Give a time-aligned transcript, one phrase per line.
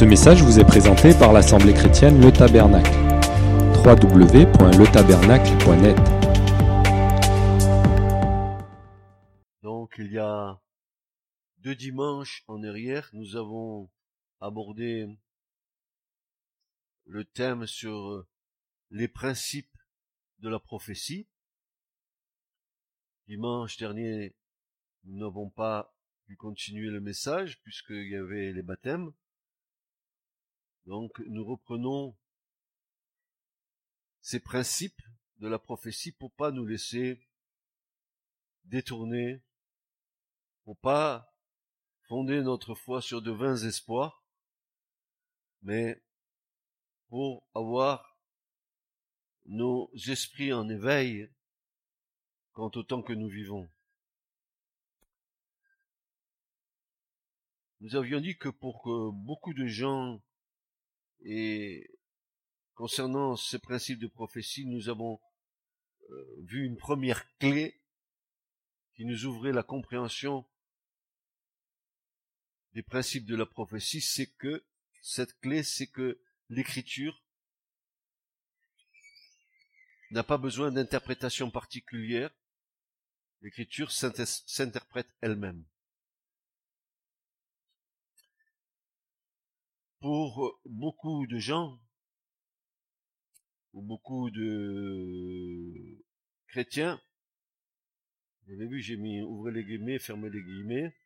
[0.00, 2.90] Ce message vous est présenté par l'Assemblée chrétienne Le Tabernacle.
[3.84, 5.98] www.letabernacle.net
[9.62, 10.58] Donc il y a
[11.58, 13.90] deux dimanches en arrière, nous avons
[14.40, 15.06] abordé
[17.04, 18.24] le thème sur
[18.90, 19.76] les principes
[20.38, 21.28] de la prophétie.
[23.28, 24.34] Dimanche dernier,
[25.04, 25.94] nous n'avons pas
[26.24, 29.12] pu continuer le message puisqu'il y avait les baptêmes.
[30.86, 32.16] Donc nous reprenons
[34.20, 35.02] ces principes
[35.38, 37.20] de la prophétie pour pas nous laisser
[38.64, 39.42] détourner,
[40.64, 41.34] pour pas
[42.08, 44.24] fonder notre foi sur de vains espoirs,
[45.62, 46.02] mais
[47.08, 48.18] pour avoir
[49.46, 51.30] nos esprits en éveil
[52.52, 53.68] quant au temps que nous vivons.
[57.80, 60.22] Nous avions dit que pour que beaucoup de gens
[61.22, 61.90] et
[62.74, 65.20] concernant ces principes de prophétie, nous avons
[66.10, 67.80] euh, vu une première clé
[68.94, 70.46] qui nous ouvrait la compréhension
[72.72, 74.64] des principes de la prophétie, c'est que
[75.02, 77.22] cette clé, c'est que l'écriture
[80.10, 82.30] n'a pas besoin d'interprétation particulière.
[83.42, 85.64] L'écriture s'interprète elle-même.
[90.00, 91.78] Pour beaucoup de gens,
[93.74, 96.02] ou beaucoup de
[96.48, 97.00] chrétiens,
[98.46, 100.96] vous avez vu, j'ai mis ouvrez les guillemets, fermez les guillemets,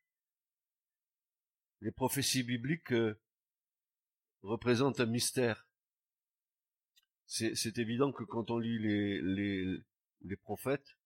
[1.81, 2.95] les prophéties bibliques
[4.43, 5.67] représentent un mystère.
[7.27, 10.97] C'est évident que quand on lit les, prophètes,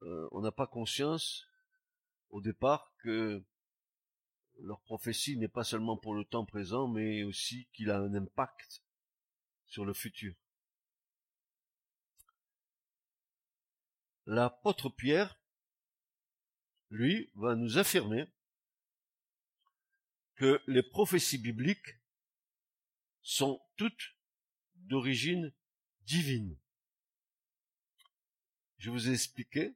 [0.00, 1.46] on n'a pas conscience
[2.30, 3.44] au départ que
[4.60, 8.82] leur prophétie n'est pas seulement pour le temps présent, mais aussi qu'il a un impact
[9.66, 10.34] sur le futur.
[14.26, 15.38] L'apôtre Pierre,
[16.90, 18.26] lui, va nous affirmer
[20.36, 21.98] que les prophéties bibliques
[23.22, 24.16] sont toutes
[24.76, 25.52] d'origine
[26.02, 26.58] divine.
[28.78, 29.74] Je vous ai expliqué,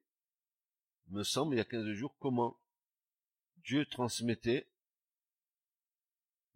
[1.09, 2.61] me semble, il y a 15 jours, comment
[3.69, 4.67] Dieu transmettait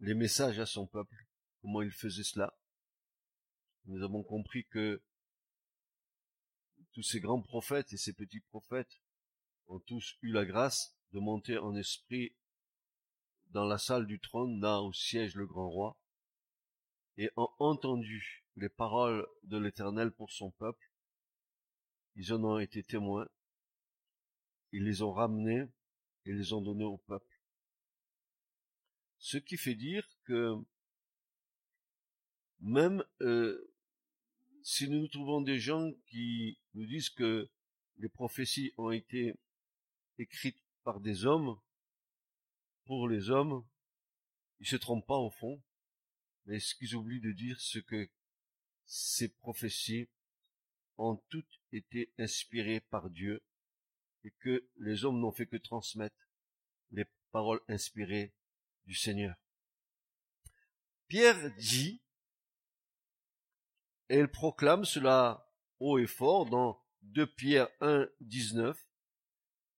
[0.00, 1.26] les messages à son peuple,
[1.60, 2.56] comment il faisait cela.
[3.84, 5.02] Nous avons compris que
[6.92, 9.02] tous ces grands prophètes et ces petits prophètes
[9.66, 12.34] ont tous eu la grâce de monter en esprit
[13.50, 16.00] dans la salle du trône, là où siège le grand roi,
[17.18, 20.90] et ont entendu les paroles de l'Éternel pour son peuple,
[22.16, 23.28] ils en ont été témoins,
[24.72, 25.68] ils les ont ramenés
[26.24, 27.40] et les ont donnés au peuple.
[29.18, 30.56] Ce qui fait dire que
[32.60, 33.72] même euh,
[34.62, 37.50] si nous trouvons des gens qui nous disent que
[37.98, 39.34] les prophéties ont été
[40.18, 41.58] écrites par des hommes,
[42.84, 43.64] pour les hommes,
[44.60, 45.62] ils se trompent pas au fond,
[46.46, 48.08] mais ce qu'ils oublient de dire, c'est que
[48.84, 50.08] ces prophéties
[50.98, 53.42] ont toutes été inspirées par Dieu
[54.24, 56.16] et que les hommes n'ont fait que transmettre
[56.90, 58.34] les paroles inspirées
[58.86, 59.36] du Seigneur.
[61.08, 62.02] Pierre dit,
[64.08, 68.78] et il proclame cela haut et fort dans 2 Pierre 1, 19,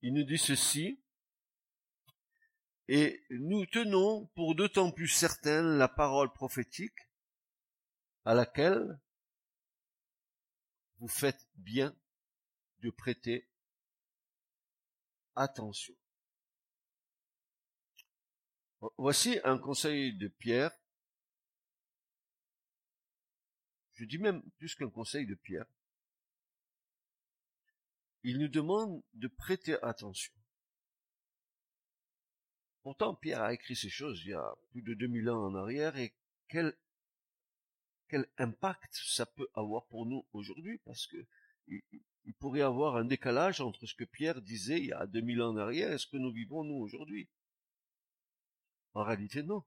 [0.02, 1.00] il nous dit ceci,
[2.88, 6.98] et nous tenons pour d'autant plus certaine la parole prophétique
[8.24, 9.00] à laquelle
[10.98, 11.96] vous faites bien
[12.80, 13.48] de prêter
[15.36, 15.94] attention.
[18.98, 20.72] Voici un conseil de Pierre.
[23.94, 25.66] Je dis même plus qu'un conseil de Pierre.
[28.22, 30.32] Il nous demande de prêter attention.
[32.82, 35.96] Pourtant, Pierre a écrit ces choses il y a plus de 2000 ans en arrière
[35.96, 36.14] et
[36.48, 36.76] quel,
[38.08, 41.16] quel impact ça peut avoir pour nous aujourd'hui parce que
[42.24, 45.42] il, pourrait y avoir un décalage entre ce que Pierre disait il y a 2000
[45.42, 47.28] ans en arrière et ce que nous vivons nous aujourd'hui.
[48.94, 49.64] En réalité, non.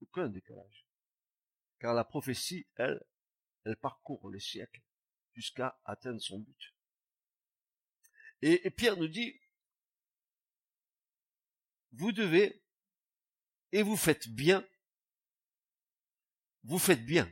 [0.00, 0.86] Aucun décalage.
[1.78, 3.02] Car la prophétie, elle,
[3.64, 4.82] elle parcourt les siècles
[5.34, 6.74] jusqu'à atteindre son but.
[8.42, 9.38] et Pierre nous dit,
[11.92, 12.62] vous devez,
[13.72, 14.66] et vous faites bien,
[16.64, 17.28] vous faites bien.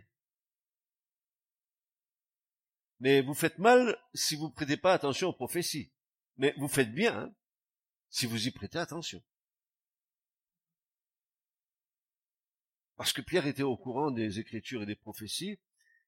[3.00, 5.92] Mais vous faites mal si vous prêtez pas attention aux prophéties.
[6.36, 7.34] Mais vous faites bien hein,
[8.08, 9.22] si vous y prêtez attention.
[12.96, 15.58] parce que Pierre était au courant des Écritures et des prophéties,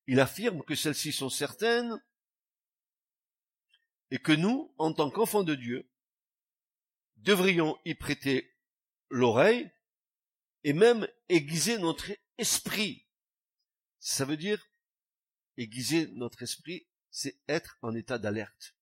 [0.07, 2.03] il affirme que celles-ci sont certaines
[4.11, 5.91] et que nous, en tant qu'enfants de Dieu,
[7.17, 8.57] devrions y prêter
[9.11, 9.71] l'oreille
[10.65, 13.07] et même aiguiser notre esprit.
[13.99, 14.67] Ça veut dire
[15.59, 18.75] aiguiser notre esprit, c'est être en état d'alerte.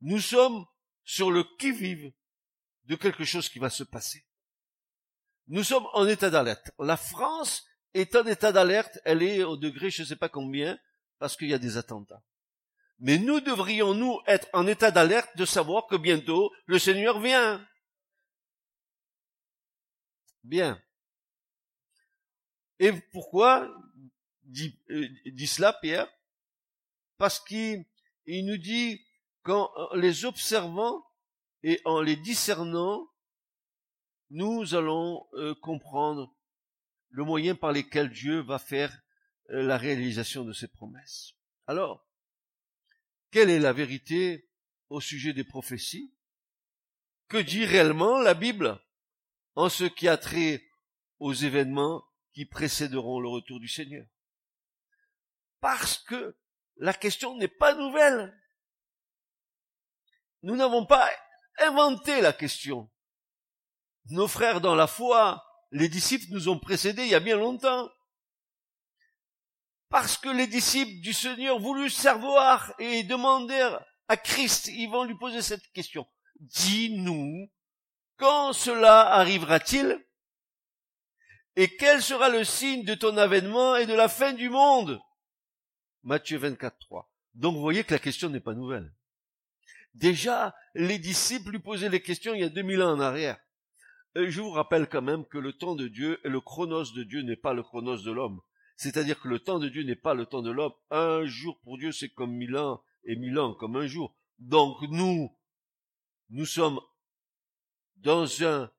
[0.00, 0.64] Nous sommes
[1.04, 2.12] sur le qui-vive
[2.84, 4.24] de quelque chose qui va se passer.
[5.48, 6.70] Nous sommes en état d'alerte.
[6.78, 10.78] La France est en état d'alerte, elle est au degré je ne sais pas combien,
[11.18, 12.22] parce qu'il y a des attentats.
[13.00, 17.66] Mais nous devrions, nous, être en état d'alerte de savoir que bientôt le Seigneur vient.
[20.42, 20.82] Bien.
[22.78, 23.72] Et pourquoi
[24.48, 26.08] dit, euh, dit cela Pierre
[27.16, 27.84] Parce qu'il
[28.26, 29.04] nous dit
[29.42, 31.04] qu'en les observant
[31.62, 33.08] et en les discernant,
[34.30, 36.34] nous allons euh, comprendre
[37.10, 39.00] le moyen par lequel Dieu va faire
[39.50, 41.34] euh, la réalisation de ses promesses.
[41.66, 42.06] Alors,
[43.30, 44.48] quelle est la vérité
[44.88, 46.14] au sujet des prophéties?
[47.28, 48.80] Que dit réellement la Bible
[49.54, 50.64] en ce qui a trait
[51.18, 54.06] aux événements qui précéderont le retour du Seigneur?
[55.60, 56.36] Parce que
[56.76, 58.36] la question n'est pas nouvelle.
[60.42, 61.08] Nous n'avons pas
[61.58, 62.90] inventé la question.
[64.10, 67.90] Nos frères dans la foi, les disciples nous ont précédés il y a bien longtemps.
[69.90, 73.76] Parce que les disciples du Seigneur voulu savoir et demander
[74.08, 76.06] à Christ, ils vont lui poser cette question.
[76.40, 77.50] Dis-nous,
[78.16, 80.04] quand cela arrivera-t-il?
[81.56, 85.00] Et quel sera le signe de ton avènement et de la fin du monde?
[86.02, 87.10] Matthieu 24, 3.
[87.34, 88.92] Donc vous voyez que la question n'est pas nouvelle.
[89.94, 93.38] Déjà, les disciples lui posaient les questions il y a 2000 ans en arrière.
[94.16, 97.02] Et je vous rappelle quand même que le temps de Dieu et le chronos de
[97.02, 98.40] Dieu n'est pas le chronos de l'homme.
[98.76, 100.72] C'est-à-dire que le temps de Dieu n'est pas le temps de l'homme.
[100.90, 104.16] Un jour pour Dieu, c'est comme mille ans, et mille ans comme un jour.
[104.38, 105.36] Donc nous,
[106.30, 106.80] nous sommes
[107.96, 108.70] dans un,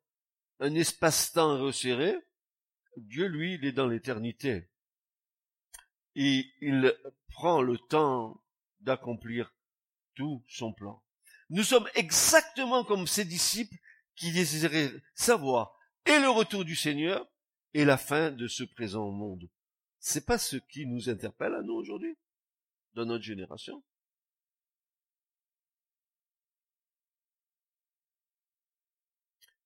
[0.59, 2.15] un espace-temps resserré.
[2.97, 4.69] Dieu, lui, il est dans l'éternité.
[6.15, 6.95] Et il
[7.29, 8.41] prend le temps
[8.81, 9.53] d'accomplir
[10.15, 11.03] tout son plan.
[11.49, 13.77] Nous sommes exactement comme ces disciples
[14.15, 15.73] qui désiraient savoir
[16.05, 17.27] et le retour du Seigneur
[17.73, 19.49] et la fin de ce présent monde.
[19.99, 22.17] C'est pas ce qui nous interpelle à nous aujourd'hui,
[22.93, 23.83] dans notre génération.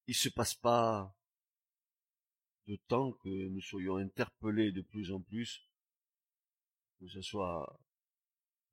[0.08, 1.16] Il se passe pas
[2.68, 5.62] de temps que nous soyons interpellés de plus en plus,
[7.04, 7.80] que ce soit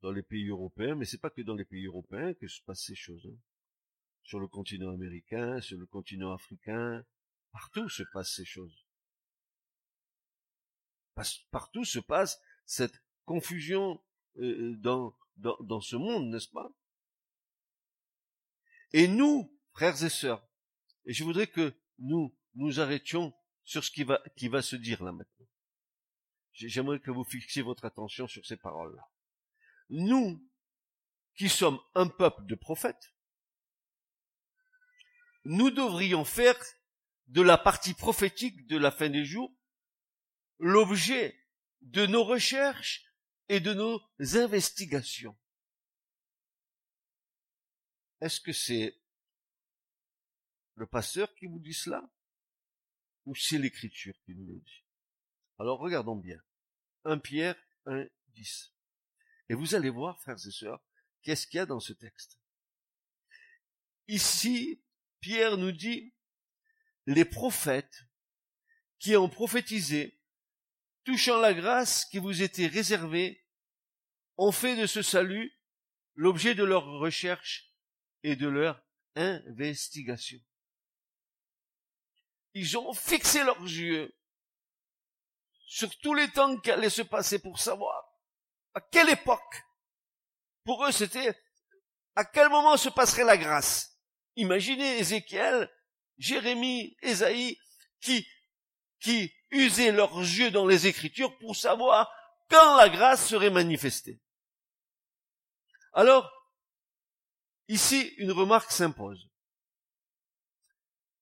[0.02, 2.84] dans les pays européens, mais c'est pas que dans les pays européens que se passent
[2.84, 3.26] ces choses.
[3.26, 3.38] Hein.
[4.22, 7.04] Sur le continent américain, sur le continent africain,
[7.52, 8.84] partout se passent ces choses
[11.50, 14.02] partout se passe cette confusion
[14.38, 16.70] euh, dans, dans, dans ce monde, n'est-ce pas?
[18.92, 20.46] Et nous, frères et sœurs,
[21.04, 23.32] et je voudrais que nous nous arrêtions
[23.64, 25.39] sur ce qui va, qui va se dire là maintenant.
[26.68, 29.08] J'aimerais que vous fixiez votre attention sur ces paroles-là.
[29.88, 30.46] Nous,
[31.34, 33.14] qui sommes un peuple de prophètes,
[35.44, 36.56] nous devrions faire
[37.28, 39.54] de la partie prophétique de la fin des jours
[40.58, 41.40] l'objet
[41.80, 43.04] de nos recherches
[43.48, 45.36] et de nos investigations.
[48.20, 49.00] Est-ce que c'est
[50.74, 52.08] le pasteur qui vous dit cela
[53.24, 54.84] ou c'est l'écriture qui nous le dit?
[55.58, 56.40] Alors regardons bien.
[57.04, 58.72] 1 Pierre 1, 10.
[59.48, 60.80] Et vous allez voir, frères et sœurs,
[61.22, 62.38] qu'est-ce qu'il y a dans ce texte.
[64.08, 64.82] Ici,
[65.20, 66.14] Pierre nous dit,
[67.06, 68.04] les prophètes
[68.98, 70.20] qui ont prophétisé
[71.04, 73.44] touchant la grâce qui vous était réservée,
[74.36, 75.52] ont fait de ce salut
[76.14, 77.74] l'objet de leur recherche
[78.22, 78.82] et de leur
[79.16, 80.38] investigation.
[82.54, 84.14] Ils ont fixé leurs yeux
[85.70, 88.04] sur tous les temps qui allaient se passer pour savoir
[88.74, 89.64] à quelle époque.
[90.64, 91.40] Pour eux, c'était
[92.16, 93.96] à quel moment se passerait la grâce.
[94.34, 95.70] Imaginez Ézéchiel,
[96.18, 97.56] Jérémie, Ésaïe,
[98.00, 98.26] qui,
[98.98, 102.12] qui user leurs yeux dans les Écritures pour savoir
[102.48, 104.20] quand la grâce serait manifestée.
[105.92, 106.28] Alors,
[107.68, 109.30] ici, une remarque s'impose.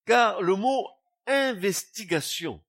[0.07, 0.89] Car le mot
[1.27, 2.65] investigation,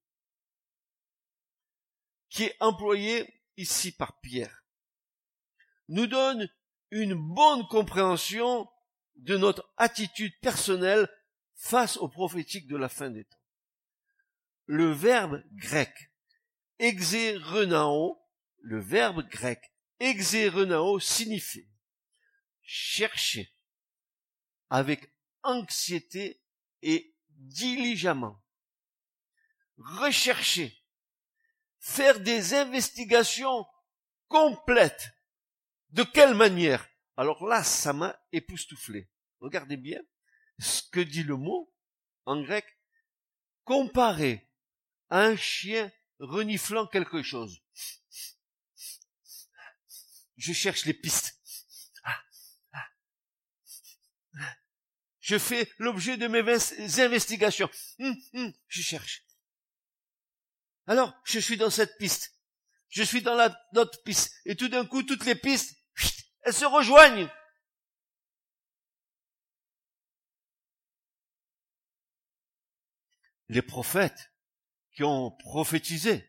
[2.29, 4.63] qui est employé ici par Pierre,
[5.87, 6.49] nous donne
[6.91, 8.69] une bonne compréhension
[9.15, 11.09] de notre attitude personnelle
[11.55, 13.37] face aux prophétiques de la fin des temps.
[14.65, 16.11] le verbe grec
[16.77, 18.17] exérenao,
[18.59, 21.67] le verbe grec exérenao signifie
[22.61, 23.51] chercher
[24.69, 25.11] avec
[25.43, 26.41] anxiété
[26.81, 28.39] et diligemment,
[29.77, 30.78] rechercher,
[31.79, 33.65] faire des investigations
[34.27, 35.09] complètes.
[35.89, 36.87] De quelle manière?
[37.17, 39.09] Alors là, ça m'a époustouflé.
[39.39, 40.01] Regardez bien
[40.59, 41.73] ce que dit le mot
[42.25, 42.65] en grec.
[43.63, 44.49] Comparé
[45.09, 47.61] à un chien reniflant quelque chose.
[50.37, 51.39] Je cherche les pistes.
[55.19, 57.69] Je fais l'objet de mes investigations.
[57.99, 59.23] Hum, hum, je cherche.
[60.89, 62.33] Alors, je suis dans cette piste.
[62.89, 64.33] Je suis dans la autre piste.
[64.45, 65.77] Et tout d'un coup, toutes les pistes,
[66.41, 67.29] elles se rejoignent.
[73.49, 74.31] Les prophètes
[74.95, 76.27] qui ont prophétisé,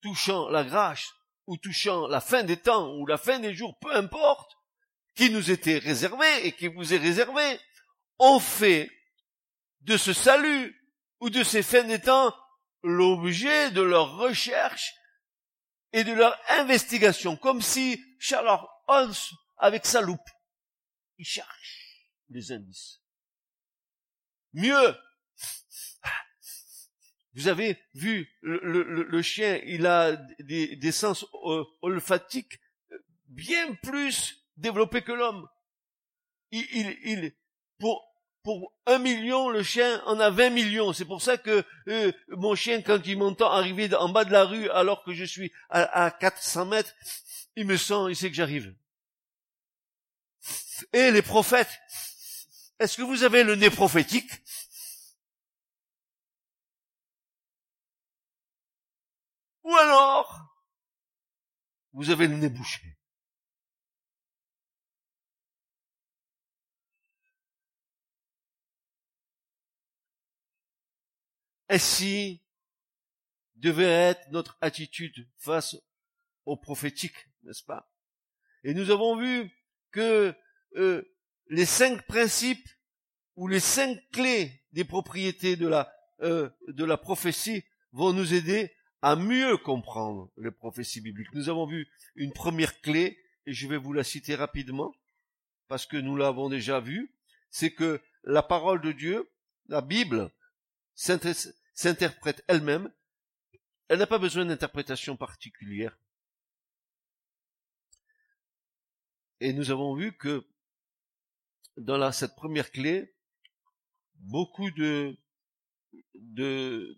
[0.00, 1.12] touchant la grâce,
[1.48, 4.56] ou touchant la fin des temps, ou la fin des jours, peu importe,
[5.16, 7.58] qui nous était réservé et qui vous est réservé,
[8.20, 8.88] ont fait
[9.80, 10.72] de ce salut
[11.18, 12.32] ou de ces fins des temps
[12.82, 14.94] l'objet de leur recherche
[15.92, 19.14] et de leur investigation, comme si Sherlock Holmes,
[19.56, 20.30] avec sa loupe,
[21.18, 23.00] il cherche les indices.
[24.52, 24.96] Mieux,
[27.34, 31.26] vous avez vu le, chien, il a des, sens
[31.82, 32.60] olfatiques
[33.26, 35.48] bien plus développé que l'homme.
[36.50, 37.36] Il, il, il,
[37.78, 38.08] pour,
[38.42, 40.92] pour un million, le chien en a 20 millions.
[40.92, 44.44] C'est pour ça que euh, mon chien, quand il m'entend arriver en bas de la
[44.44, 46.94] rue alors que je suis à, à 400 mètres,
[47.56, 48.74] il me sent, il sait que j'arrive.
[50.92, 51.80] Et les prophètes,
[52.78, 54.30] est-ce que vous avez le nez prophétique?
[59.64, 60.54] Ou alors,
[61.92, 62.97] vous avez le nez bouché
[71.68, 72.42] Ainsi
[73.56, 75.76] devait être notre attitude face
[76.44, 77.90] au prophétique, n'est-ce pas?
[78.64, 79.50] Et nous avons vu
[79.90, 80.34] que
[80.76, 81.02] euh,
[81.48, 82.68] les cinq principes
[83.36, 88.72] ou les cinq clés des propriétés de la euh, de la prophétie vont nous aider
[89.02, 91.32] à mieux comprendre les prophéties bibliques.
[91.32, 94.92] Nous avons vu une première clé et je vais vous la citer rapidement
[95.68, 97.14] parce que nous l'avons déjà vu,
[97.50, 99.30] c'est que la parole de Dieu,
[99.68, 100.32] la Bible,
[101.78, 102.92] s'interprète elle-même.
[103.86, 105.96] Elle n'a pas besoin d'interprétation particulière.
[109.38, 110.44] Et nous avons vu que
[111.76, 113.14] dans cette première clé,
[114.16, 115.16] beaucoup de,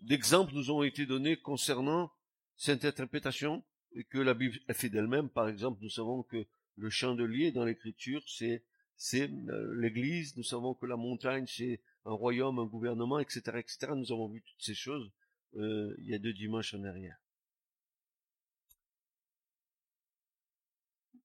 [0.01, 2.11] d'exemples nous ont été donnés concernant
[2.55, 5.29] cette interprétation et que la Bible a fait d'elle-même.
[5.29, 6.47] Par exemple, nous savons que
[6.77, 8.65] le chandelier dans l'écriture, c'est,
[8.97, 10.35] c'est euh, l'église.
[10.37, 13.93] Nous savons que la montagne, c'est un royaume, un gouvernement, etc., etc.
[13.95, 15.11] Nous avons vu toutes ces choses
[15.55, 17.17] euh, il y a deux dimanches en arrière.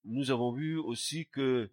[0.04, 1.73] Nous avons vu aussi que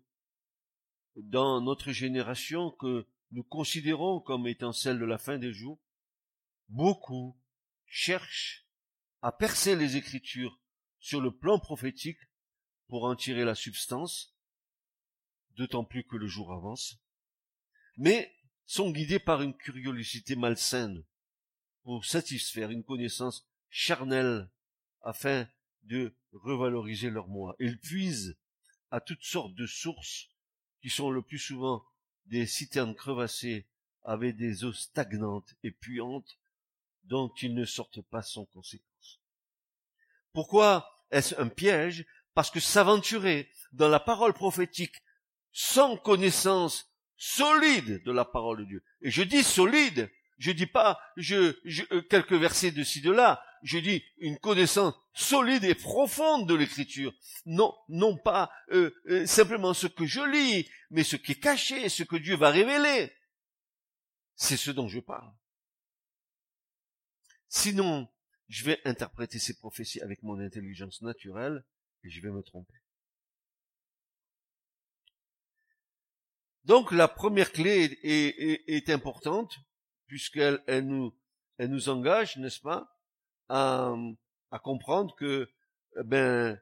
[1.16, 5.80] dans notre génération que nous considérons comme étant celle de la fin des jours,
[6.70, 7.38] beaucoup
[7.86, 8.68] cherchent
[9.22, 10.60] à percer les Écritures
[11.00, 12.20] sur le plan prophétique
[12.88, 14.36] pour en tirer la substance,
[15.56, 17.00] d'autant plus que le jour avance,
[17.98, 18.32] mais
[18.66, 21.04] sont guidés par une curiosité malsaine
[21.84, 24.50] pour satisfaire une connaissance charnelle
[25.02, 25.48] afin
[25.84, 27.56] de revaloriser leur moi.
[27.60, 28.38] Ils puisent
[28.92, 30.30] à toutes sortes de sources
[30.82, 31.84] qui sont le plus souvent
[32.26, 33.68] des citernes crevassées
[34.04, 36.40] avec des eaux stagnantes et puantes
[37.06, 39.20] dont ils ne sortent pas sans conséquence.
[40.32, 42.06] Pourquoi est-ce un piège?
[42.34, 45.04] Parce que s'aventurer dans la parole prophétique
[45.52, 48.84] sans connaissance solide de la parole de Dieu.
[49.02, 51.56] Et je dis solide, je dis pas je,
[51.94, 56.56] euh, quelques versets de ci de là, je dis une connaissance solide et profonde de
[56.56, 57.14] l'écriture.
[57.46, 61.88] Non, non pas euh, euh, simplement ce que je lis, mais ce qui est caché,
[61.90, 63.12] ce que Dieu va révéler.
[64.36, 65.32] C'est ce dont je parle.
[67.48, 68.10] Sinon,
[68.50, 71.64] je vais interpréter ces prophéties avec mon intelligence naturelle
[72.04, 72.83] et je vais me tromper.
[76.66, 79.58] Donc la première clé est, importante
[80.08, 82.98] puisqu'elle elle nous, engage, n'est-ce pas,
[83.50, 83.96] à,
[84.64, 85.50] comprendre que
[86.00, 86.60] eh ben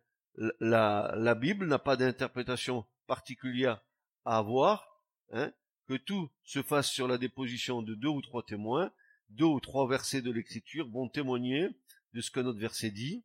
[0.60, 3.84] la, la Bible n'a pas d'interprétation particulière
[4.26, 5.52] à avoir, hein,
[5.88, 8.92] que tout se fasse sur la déposition de deux ou trois témoins,
[9.30, 11.70] deux ou trois versets de l'écriture vont témoigner
[12.14, 13.24] de ce que notre verset dit,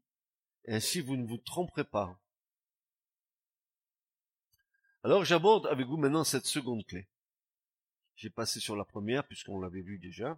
[0.69, 2.21] ainsi vous ne vous tromperez pas.
[5.07, 7.07] Alors j'aborde avec vous maintenant cette seconde clé.
[8.17, 10.37] J'ai passé sur la première puisqu'on l'avait vu déjà.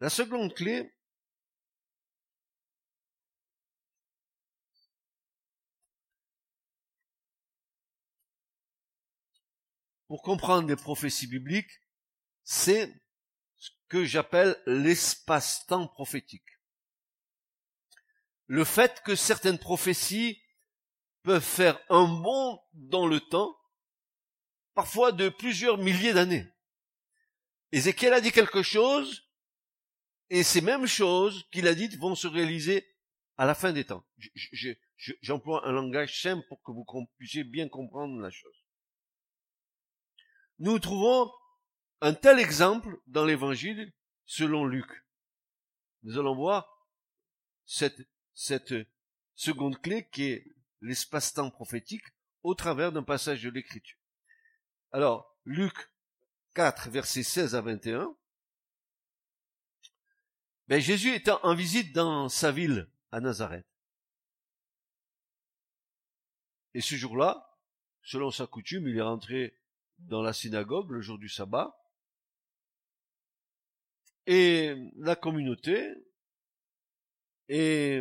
[0.00, 0.92] La seconde clé,
[10.08, 11.84] pour comprendre les prophéties bibliques,
[12.42, 12.92] c'est
[13.58, 16.58] ce que j'appelle l'espace-temps prophétique.
[18.48, 20.42] Le fait que certaines prophéties
[21.22, 23.56] peuvent faire un bond dans le temps,
[24.74, 26.46] parfois de plusieurs milliers d'années.
[27.72, 29.28] Ézéchiel a dit quelque chose,
[30.28, 32.86] et ces mêmes choses qu'il a dites vont se réaliser
[33.36, 34.04] à la fin des temps.
[35.22, 36.84] J'emploie un langage simple pour que vous
[37.16, 38.64] puissiez bien comprendre la chose.
[40.58, 41.32] Nous trouvons
[42.00, 43.92] un tel exemple dans l'évangile
[44.26, 44.88] selon Luc.
[46.02, 46.86] Nous allons voir
[47.64, 48.00] cette,
[48.34, 48.74] cette
[49.34, 50.44] seconde clé qui est
[50.80, 52.04] l'espace-temps prophétique
[52.42, 53.98] au travers d'un passage de l'écriture.
[54.92, 55.74] Alors, Luc
[56.54, 58.16] 4, versets 16 à 21,
[60.68, 63.66] ben, Jésus est en visite dans sa ville, à Nazareth.
[66.74, 67.58] Et ce jour-là,
[68.02, 69.58] selon sa coutume, il est rentré
[69.98, 71.76] dans la synagogue le jour du sabbat.
[74.26, 75.92] Et la communauté
[77.48, 78.00] et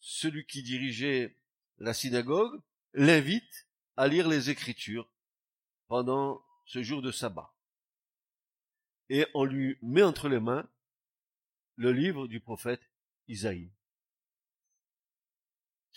[0.00, 1.36] celui qui dirigeait
[1.84, 2.62] la synagogue
[2.94, 5.08] l'invite à lire les Écritures
[5.86, 7.54] pendant ce jour de sabbat.
[9.10, 10.66] Et on lui met entre les mains
[11.76, 12.80] le livre du prophète
[13.28, 13.70] Isaïe.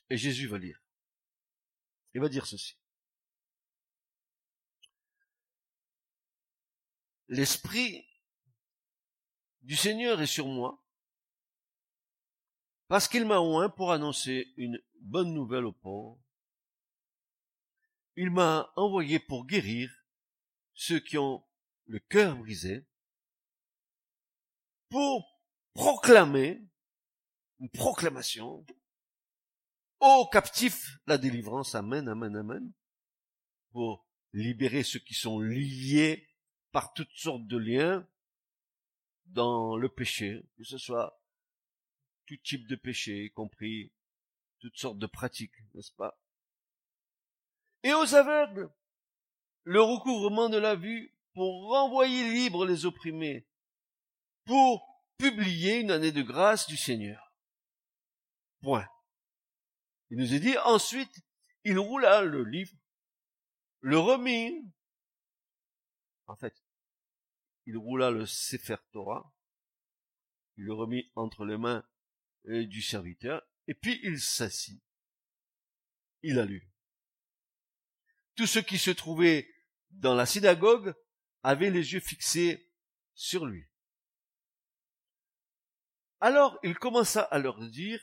[0.10, 0.82] Et Jésus va lire.
[2.14, 2.78] Il va dire ceci.
[7.30, 8.06] L'Esprit
[9.62, 10.84] du Seigneur est sur moi,
[12.90, 16.20] parce qu'il m'a oint pour annoncer une bonne nouvelle aux pauvres.
[18.16, 19.92] Il m'a envoyé pour guérir
[20.74, 21.44] ceux qui ont
[21.86, 22.86] le cœur brisé,
[24.90, 25.42] pour
[25.74, 26.62] proclamer
[27.60, 28.66] une proclamation
[30.00, 31.76] aux captifs la délivrance.
[31.76, 32.72] Amen, amen, amen.
[33.72, 36.28] Pour libérer ceux qui sont liés
[36.72, 38.08] par toutes sortes de liens
[39.26, 41.22] dans le péché, que ce soit
[42.26, 43.92] tout type de péché, y compris
[44.60, 46.20] toutes sortes de pratiques, n'est-ce pas?
[47.84, 48.70] Et aux aveugles,
[49.64, 53.48] le recouvrement de la vue pour renvoyer libre les opprimés,
[54.46, 57.34] pour publier une année de grâce du Seigneur.
[58.62, 58.88] Point.
[60.10, 61.14] Il nous est dit, ensuite,
[61.64, 62.76] il roula le livre,
[63.82, 64.72] le remit.
[66.28, 66.56] En fait,
[67.66, 69.32] il roula le Sefer Torah,
[70.58, 71.86] il le remit entre les mains
[72.48, 74.82] euh, du serviteur, et puis il s'assit.
[76.24, 76.72] Il a lu.
[78.36, 79.48] Tous ceux qui se trouvaient
[79.92, 80.94] dans la synagogue
[81.44, 82.72] avaient les yeux fixés
[83.14, 83.68] sur lui.
[86.20, 88.02] Alors il commença à leur dire,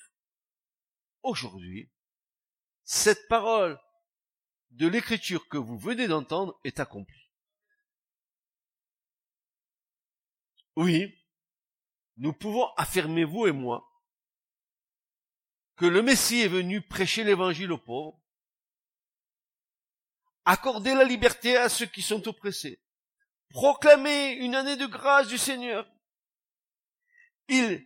[1.22, 1.90] aujourd'hui,
[2.84, 3.80] cette parole
[4.70, 7.30] de l'écriture que vous venez d'entendre est accomplie.
[10.76, 11.16] Oui,
[12.16, 13.88] nous pouvons affirmer, vous et moi,
[15.76, 18.20] que le Messie est venu prêcher l'évangile aux pauvres,
[20.44, 22.80] accorder la liberté à ceux qui sont oppressés,
[23.50, 25.90] proclamer une année de grâce du Seigneur.
[27.48, 27.84] Il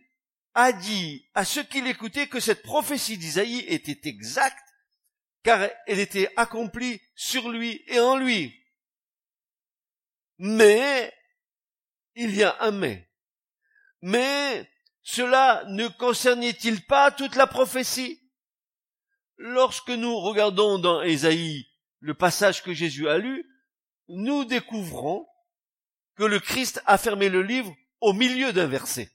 [0.53, 4.63] a dit à ceux qui l'écoutaient que cette prophétie d'Isaïe était exacte,
[5.43, 8.55] car elle était accomplie sur lui et en lui.
[10.37, 11.13] Mais,
[12.15, 13.09] il y a un mais.
[14.01, 14.69] Mais,
[15.03, 18.21] cela ne concernait-il pas toute la prophétie?
[19.37, 21.67] Lorsque nous regardons dans Ésaïe
[21.99, 23.45] le passage que Jésus a lu,
[24.07, 25.27] nous découvrons
[26.15, 29.11] que le Christ a fermé le livre au milieu d'un verset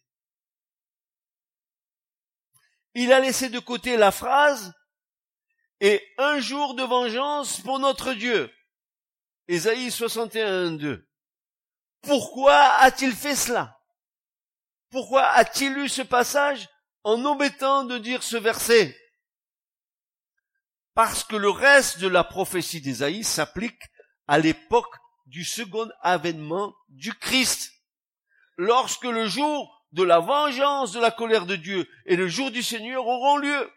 [2.94, 4.72] il a laissé de côté la phrase
[5.80, 8.52] et un jour de vengeance pour notre Dieu.
[9.48, 11.06] Ésaïe 61, 2.
[12.02, 13.73] Pourquoi a-t-il fait cela?
[14.94, 16.68] Pourquoi a-t-il lu ce passage
[17.02, 18.96] en omettant de dire ce verset?
[20.94, 23.82] Parce que le reste de la prophétie d'Ésaïe s'applique
[24.28, 24.94] à l'époque
[25.26, 27.72] du second avènement du Christ.
[28.56, 32.62] Lorsque le jour de la vengeance de la colère de Dieu et le jour du
[32.62, 33.72] Seigneur auront lieu.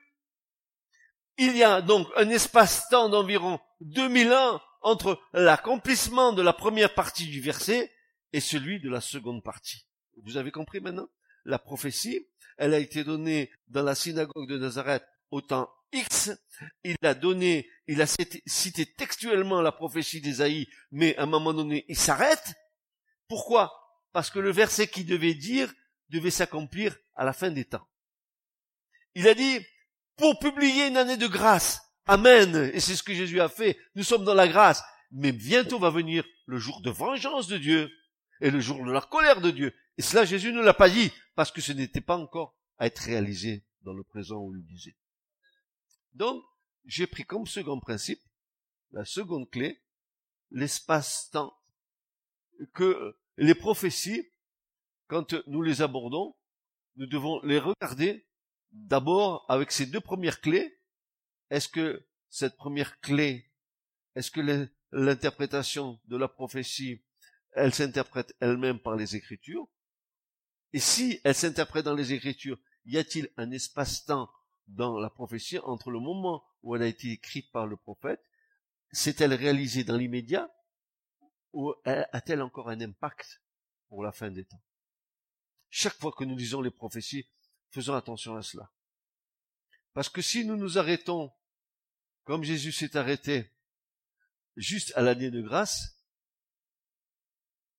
[1.37, 7.25] Il y a donc un espace-temps d'environ 2000 ans entre l'accomplissement de la première partie
[7.25, 7.91] du verset
[8.33, 9.86] est celui de la seconde partie.
[10.23, 11.09] Vous avez compris maintenant?
[11.45, 12.27] La prophétie,
[12.57, 16.31] elle a été donnée dans la synagogue de Nazareth au temps X.
[16.83, 21.85] Il a donné, il a cité textuellement la prophétie d'Ésaïe, mais à un moment donné,
[21.87, 22.53] il s'arrête.
[23.27, 23.73] Pourquoi?
[24.11, 25.73] Parce que le verset qui devait dire
[26.09, 27.87] devait s'accomplir à la fin des temps.
[29.15, 29.59] Il a dit,
[30.17, 31.81] pour publier une année de grâce.
[32.05, 32.71] Amen.
[32.73, 33.77] Et c'est ce que Jésus a fait.
[33.95, 34.83] Nous sommes dans la grâce.
[35.11, 37.89] Mais bientôt va venir le jour de vengeance de Dieu
[38.41, 39.73] et le jour de la colère de Dieu.
[39.97, 42.99] Et cela, Jésus ne l'a pas dit parce que ce n'était pas encore à être
[42.99, 44.95] réalisé dans le présent où il disait.
[46.13, 46.43] Donc,
[46.85, 48.21] j'ai pris comme second principe,
[48.91, 49.81] la seconde clé,
[50.51, 51.57] l'espace-temps,
[52.73, 54.31] que les prophéties,
[55.07, 56.35] quand nous les abordons,
[56.95, 58.27] nous devons les regarder
[58.71, 60.79] d'abord avec ces deux premières clés.
[61.49, 63.51] Est-ce que cette première clé,
[64.15, 67.03] est-ce que l'interprétation de la prophétie,
[67.51, 69.67] elle s'interprète elle-même par les Écritures?
[70.73, 74.29] Et si elle s'interprète dans les Écritures, y a-t-il un espace-temps
[74.67, 78.21] dans la prophétie entre le moment où elle a été écrite par le prophète
[78.91, 80.49] S'est-elle réalisée dans l'immédiat
[81.53, 83.41] Ou a-t-elle encore un impact
[83.89, 84.63] pour la fin des temps?
[85.69, 87.27] Chaque fois que nous lisons les prophéties,
[87.69, 88.71] faisons attention à cela.
[89.93, 91.33] Parce que si nous nous arrêtons,
[92.23, 93.51] comme Jésus s'est arrêté,
[94.55, 96.03] juste à l'année de grâce,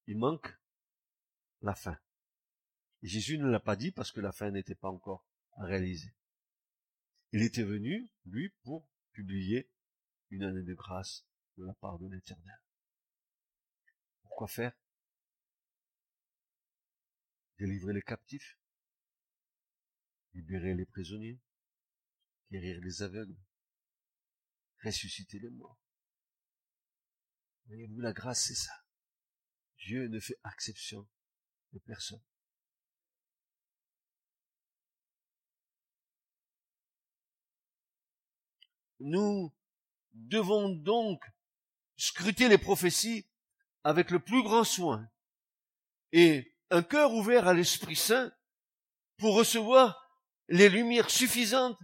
[0.06, 0.54] il manque
[1.62, 1.98] la fin.
[3.02, 5.24] Jésus ne l'a pas dit parce que la fin n'était pas encore
[5.56, 6.14] réalisée.
[7.32, 9.70] Il était venu, lui, pour publier
[10.30, 12.60] une année de grâce de la part de l'Éternel.
[14.22, 14.72] Pourquoi faire?
[17.58, 18.58] Délivrer les captifs,
[20.34, 21.40] libérer les prisonniers,
[22.50, 23.36] guérir les aveugles,
[24.84, 25.78] ressusciter les morts?
[27.66, 28.72] Voyez-vous, la grâce, c'est ça.
[29.78, 31.06] Dieu ne fait exception
[31.72, 32.22] de personne.
[39.00, 39.52] Nous
[40.12, 41.22] devons donc
[41.96, 43.26] scruter les prophéties
[43.84, 45.08] avec le plus grand soin
[46.12, 48.32] et un cœur ouvert à l'Esprit Saint
[49.16, 50.08] pour recevoir
[50.48, 51.78] les lumières suffisantes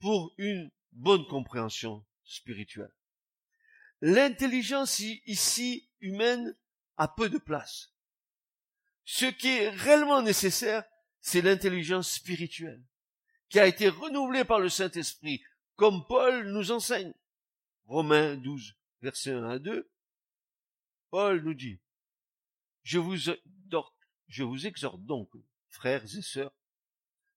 [0.00, 2.92] pour une bonne compréhension spirituelle.
[4.00, 6.56] L'intelligence ici humaine
[6.96, 7.92] a peu de place.
[9.04, 10.84] Ce qui est réellement nécessaire,
[11.20, 12.82] c'est l'intelligence spirituelle,
[13.48, 15.42] qui a été renouvelée par le Saint-Esprit,
[15.80, 17.14] comme Paul nous enseigne.
[17.86, 19.90] Romains 12, verset 1 à 2,
[21.08, 21.80] Paul nous dit,
[22.82, 25.30] je vous, je vous exhorte donc,
[25.70, 26.52] frères et sœurs,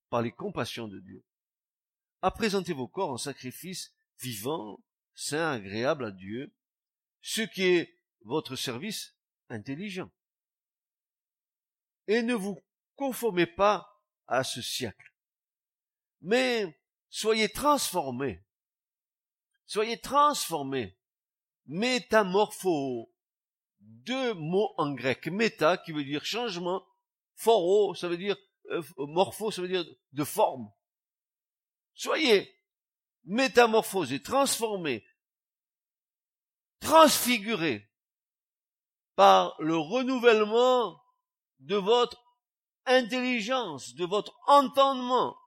[0.09, 1.23] par les compassions de Dieu,
[2.21, 4.83] à présenter vos corps en sacrifice vivant,
[5.15, 6.53] saint, agréable à Dieu,
[7.21, 9.15] ce qui est votre service
[9.47, 10.11] intelligent.
[12.07, 12.61] Et ne vous
[12.97, 15.13] conformez pas à ce siècle,
[16.19, 16.77] mais
[17.13, 18.43] soyez transformés,
[19.67, 20.97] soyez transformés,
[21.67, 23.13] métamorpho,
[23.79, 26.83] deux mots en grec, méta qui veut dire changement,
[27.35, 28.35] phoro ça veut dire
[28.71, 30.71] euh, morpho ça veut dire de forme.
[31.93, 32.51] Soyez
[33.25, 35.05] métamorphosés, transformés,
[36.79, 37.87] transfigurés
[39.15, 40.99] par le renouvellement
[41.59, 42.17] de votre
[42.87, 45.37] intelligence, de votre entendement,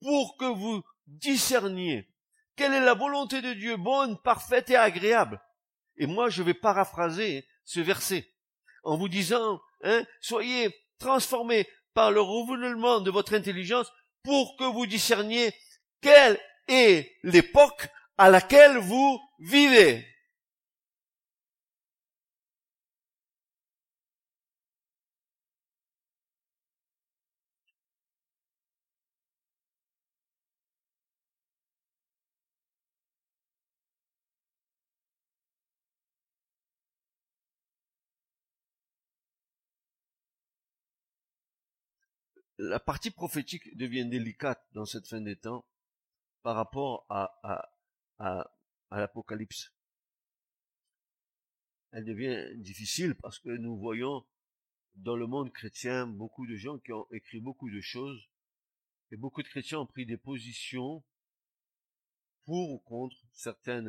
[0.00, 2.08] pour que vous discerniez
[2.56, 5.40] quelle est la volonté de Dieu bonne, parfaite et agréable.
[5.96, 8.28] Et moi, je vais paraphraser ce verset
[8.84, 13.90] en vous disant, hein, soyez transformés par le renouvellement de votre intelligence
[14.22, 15.52] pour que vous discerniez
[16.00, 16.38] quelle
[16.68, 17.88] est l'époque
[18.18, 20.06] à laquelle vous vivez.
[42.62, 45.66] La partie prophétique devient délicate dans cette fin des temps
[46.42, 47.68] par rapport à,
[48.90, 49.72] l'Apocalypse.
[51.90, 54.24] Elle devient difficile parce que nous voyons
[54.94, 58.28] dans le monde chrétien beaucoup de gens qui ont écrit beaucoup de choses
[59.10, 61.02] et beaucoup de chrétiens ont pris des positions
[62.44, 63.86] pour ou contre certains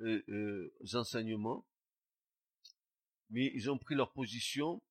[0.00, 1.66] euh, euh, enseignements,
[3.30, 4.82] mais ils ont pris leur position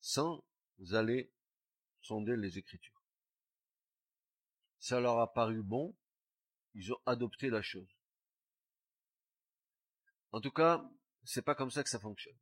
[0.00, 0.44] sans
[0.92, 1.32] aller
[2.04, 3.02] sonder les Écritures.
[4.78, 5.96] Ça leur a paru bon,
[6.74, 7.88] ils ont adopté la chose.
[10.32, 10.84] En tout cas,
[11.24, 12.36] c'est pas comme ça que ça fonctionne.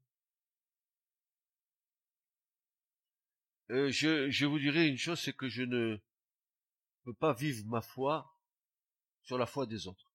[3.71, 5.97] euh, je, vous dirais une chose, c'est que je ne
[7.05, 8.37] peux pas vivre ma foi
[9.23, 10.11] sur la foi des autres.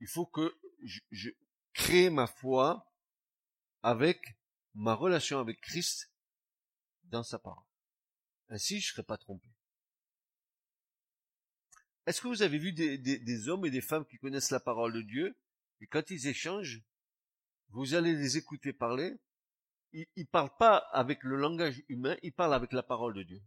[0.00, 0.54] Il faut que
[1.10, 1.30] je
[1.72, 2.92] crée ma foi
[3.82, 4.36] avec
[4.74, 6.13] ma relation avec Christ
[7.14, 7.64] dans sa parole.
[8.48, 9.48] Ainsi, je ne serai pas trompé.
[12.06, 15.00] Est-ce que vous avez vu des, hommes et des femmes qui connaissent la parole de
[15.00, 15.38] Dieu
[15.80, 16.82] et quand ils échangent,
[17.68, 19.16] vous allez les écouter parler,
[19.92, 23.42] ils, ne parlent pas avec le langage humain, ils parlent avec la parole de Dieu.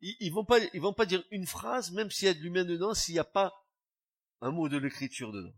[0.00, 2.94] Ils, ils vont vont pas dire une phrase, même s'il y a de l'humain dedans,
[2.94, 3.54] s'il n'y a pas
[4.40, 5.54] un mot de l'écriture dedans.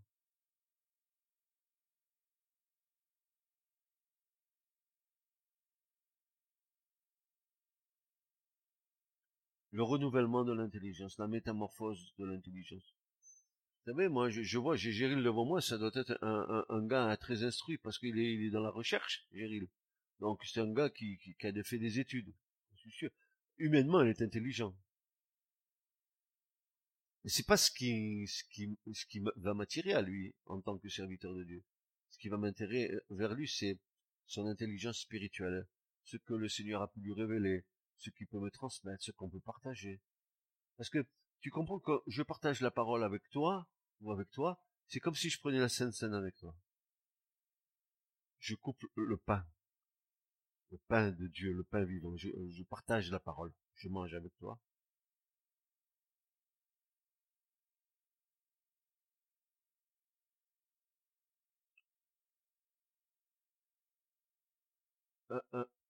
[9.75, 12.95] Le renouvellement de l'intelligence, la métamorphose de l'intelligence.
[13.85, 17.17] Vous savez, moi, je, vois, j'ai Géril devant moi, ça doit être un, un, gars
[17.17, 19.67] très instruit, parce qu'il est, il est dans la recherche, Géril.
[20.21, 22.33] Donc, c'est un gars qui, qui, qui, a fait des études.
[22.77, 23.11] Je suis sûr.
[23.59, 24.77] Humainement, il est intelligent.
[27.25, 30.79] Mais c'est pas ce qui, ce qui, ce qui va m'attirer à lui, en tant
[30.79, 31.65] que serviteur de Dieu.
[32.11, 33.81] Ce qui va m'intéresser euh, vers lui, c'est
[34.29, 35.67] son intelligence spirituelle.
[36.05, 37.65] Ce que le Seigneur a pu lui révéler,
[37.99, 40.01] ce qu'il peut me transmettre, ce qu'on peut partager.
[40.77, 41.07] Parce que
[41.41, 43.69] tu comprends que je partage la parole avec toi,
[44.01, 46.55] ou avec toi, c'est comme si je prenais la Sainte Seine avec toi.
[48.39, 49.45] Je coupe le pain.
[50.71, 52.17] Le pain de Dieu, le pain vivant.
[52.17, 53.53] Je, je partage la parole.
[53.75, 54.59] Je mange avec toi.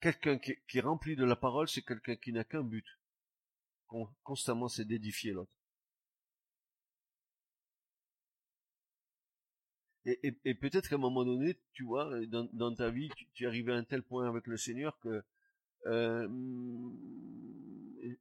[0.05, 2.87] Quelqu'un qui, est rempli de la parole, c'est quelqu'un qui n'a qu'un but.
[4.23, 5.53] constamment, c'est d'édifier l'autre.
[10.05, 13.73] Et, peut-être qu'à un moment donné, tu vois, dans, ta vie, tu, tu, es arrivé
[13.73, 15.23] à un tel point avec le Seigneur que,
[15.87, 16.29] euh,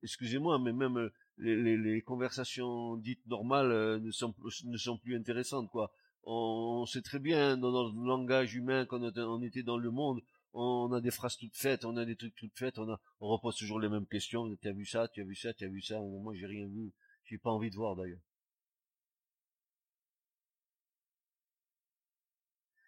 [0.02, 5.70] excusez-moi, mais même les, les, conversations dites normales euh, ne sont, ne sont plus intéressantes,
[5.70, 5.92] quoi.
[6.24, 10.22] On, sait très bien dans notre langage humain quand on était dans le monde,
[10.54, 13.28] on a des phrases toutes faites, on a des trucs toutes faites, on, a, on
[13.28, 14.56] repose toujours les mêmes questions.
[14.56, 16.00] Tu as vu ça, tu as vu ça, tu as vu ça.
[16.00, 16.94] Moi, j'ai rien vu.
[17.26, 18.22] J'ai pas envie de voir d'ailleurs.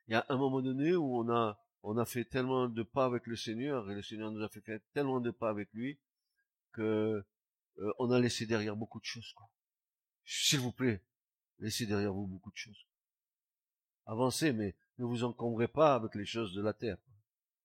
[0.07, 3.05] Il y a un moment donné où on a, on a fait tellement de pas
[3.05, 5.97] avec le Seigneur et le Seigneur nous a fait faire tellement de pas avec lui
[6.73, 7.25] que
[7.79, 9.33] euh, on a laissé derrière beaucoup de choses.
[10.23, 11.01] S'il vous plaît,
[11.59, 12.85] laissez derrière vous beaucoup de choses.
[14.05, 16.97] Avancez, mais ne vous encombrez pas avec les choses de la terre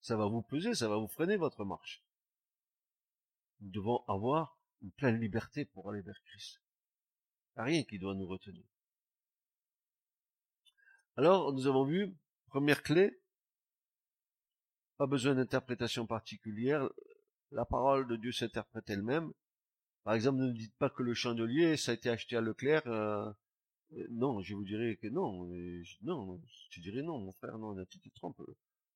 [0.01, 2.03] ça va vous peser, ça va vous freiner votre marche.
[3.61, 6.61] Nous devons avoir une pleine liberté pour aller vers Christ.
[7.57, 8.65] Il a rien qui doit nous retenir.
[11.17, 13.21] Alors, nous avons vu, première clé,
[14.97, 16.89] pas besoin d'interprétation particulière,
[17.51, 19.33] la parole de Dieu s'interprète elle-même.
[20.05, 22.87] Par exemple, ne dites pas que le chandelier, ça a été acheté à Leclerc.
[22.87, 23.31] Euh,
[23.93, 25.47] euh, non, je vous dirais que non.
[26.03, 28.41] non, je dirais non, mon frère, non, tu te trompes.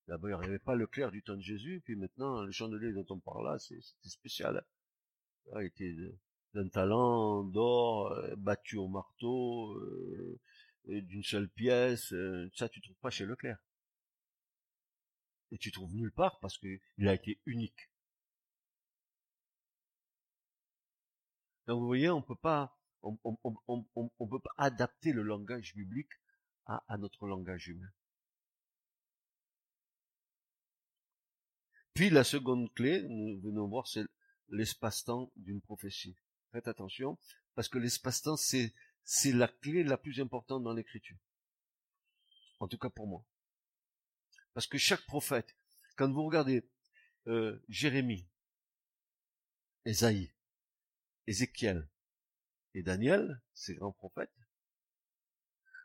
[0.08, 2.92] D'abord, il n'y avait pas le clair du temps de Jésus, puis maintenant, le chandelier
[2.92, 4.64] dont on parle là, c'était spécial.
[5.54, 5.94] Il était
[6.54, 10.38] d'un talent d'or, euh, battu au marteau, euh,
[10.86, 12.12] d'une seule pièce.
[12.12, 13.58] Euh, ça, tu trouves pas chez Leclerc.
[15.52, 17.90] Et tu trouves nulle part parce qu'il a été unique.
[21.66, 22.40] Donc vous voyez, on peut peut
[24.40, 26.12] pas adapter le langage biblique
[26.66, 27.90] à notre langage humain.
[31.94, 34.04] Puis la seconde clé, nous venons voir, c'est
[34.48, 36.16] l'espace-temps d'une prophétie.
[36.50, 37.18] Faites attention,
[37.54, 41.16] parce que l'espace-temps, c'est, c'est la clé la plus importante dans l'écriture.
[42.58, 43.24] En tout cas pour moi.
[44.54, 45.56] Parce que chaque prophète,
[45.96, 46.68] quand vous regardez
[47.28, 48.26] euh, Jérémie,
[49.84, 50.32] Esaïe,
[51.26, 51.88] Ézéchiel
[52.74, 54.34] et Daniel, ces grands prophètes,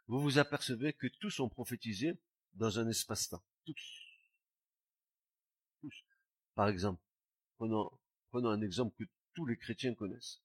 [0.08, 2.18] vous vous apercevez que tous ont prophétisé
[2.54, 3.44] dans un espace-temps.
[6.56, 7.02] Par exemple,
[7.58, 7.90] prenons,
[8.30, 10.42] prenons un exemple que tous les chrétiens connaissent.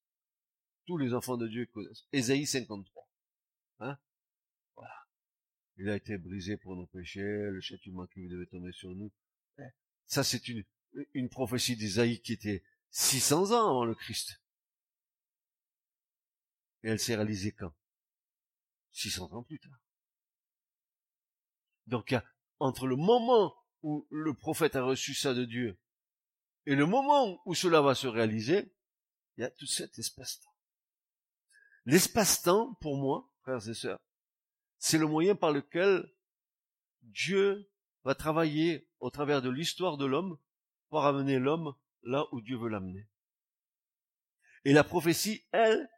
[0.86, 2.06] Tous les enfants de Dieu connaissent.
[2.12, 3.08] Ésaïe 53.
[3.80, 3.98] Hein?
[4.76, 4.94] Voilà.
[5.76, 9.12] Il a été brisé pour nos péchés, le châtiment qui devait tomber sur nous.
[10.06, 10.64] Ça, c'est une,
[11.14, 14.40] une prophétie d'Ésaïe qui était 600 ans avant le Christ.
[16.82, 17.74] Et elle s'est réalisée quand?
[18.92, 19.80] 600 ans plus tard.
[21.86, 22.14] Donc,
[22.58, 25.78] entre le moment où le prophète a reçu ça de Dieu
[26.66, 28.72] et le moment où cela va se réaliser,
[29.36, 30.54] il y a tout cet espace-temps.
[31.84, 34.00] L'espace-temps, pour moi, frères et sœurs,
[34.78, 36.10] c'est le moyen par lequel
[37.02, 37.70] Dieu
[38.04, 40.38] va travailler au travers de l'histoire de l'homme
[40.88, 43.06] pour amener l'homme là où Dieu veut l'amener.
[44.64, 45.90] Et la prophétie, elle,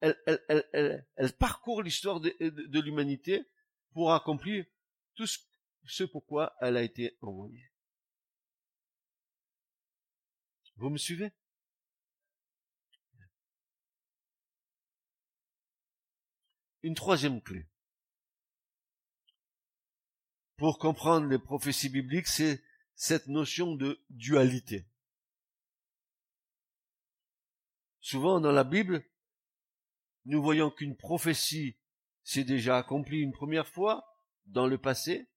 [0.00, 3.44] elle, elle, elle, parcourt l'histoire de, l'humanité
[3.92, 4.64] pour accomplir
[5.16, 5.38] tout ce,
[5.84, 7.70] ce pourquoi elle a été envoyée.
[10.76, 11.32] Vous me suivez?
[16.82, 17.66] Une troisième clé.
[20.56, 22.62] Pour comprendre les prophéties bibliques, c'est
[22.94, 24.86] cette notion de dualité.
[28.00, 29.04] Souvent dans la Bible,
[30.24, 31.78] nous voyons qu'une prophétie
[32.24, 34.06] s'est déjà accomplie une première fois
[34.46, 35.29] dans le passé,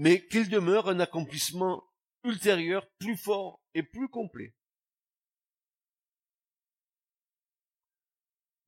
[0.00, 1.86] mais qu'il demeure un accomplissement
[2.24, 4.54] ultérieur plus fort et plus complet.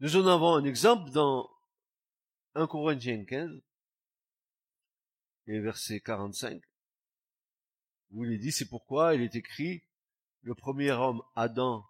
[0.01, 1.49] Nous en avons un exemple dans
[2.55, 3.63] 1 Corinthiens 15
[5.47, 6.63] et verset 45
[8.11, 9.83] où il dit c'est pourquoi il est écrit
[10.43, 11.89] le premier homme Adam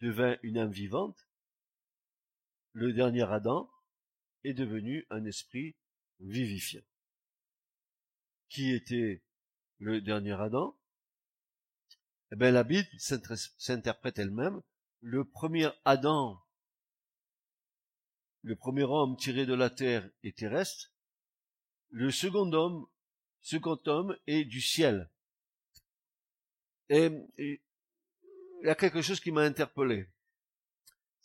[0.00, 1.28] devint une âme vivante
[2.72, 3.70] le dernier Adam
[4.44, 5.76] est devenu un esprit
[6.20, 6.80] vivifiant.
[8.48, 9.22] Qui était
[9.78, 10.78] le dernier Adam
[12.32, 14.62] Eh bien, la Bible s'interprète elle-même.
[15.00, 16.40] Le premier Adam,
[18.42, 20.92] le premier homme tiré de la terre est terrestre.
[21.90, 22.86] Le second homme,
[23.40, 25.10] second homme est du ciel.
[26.88, 27.58] et il
[28.62, 30.08] y a quelque chose qui m'a interpellé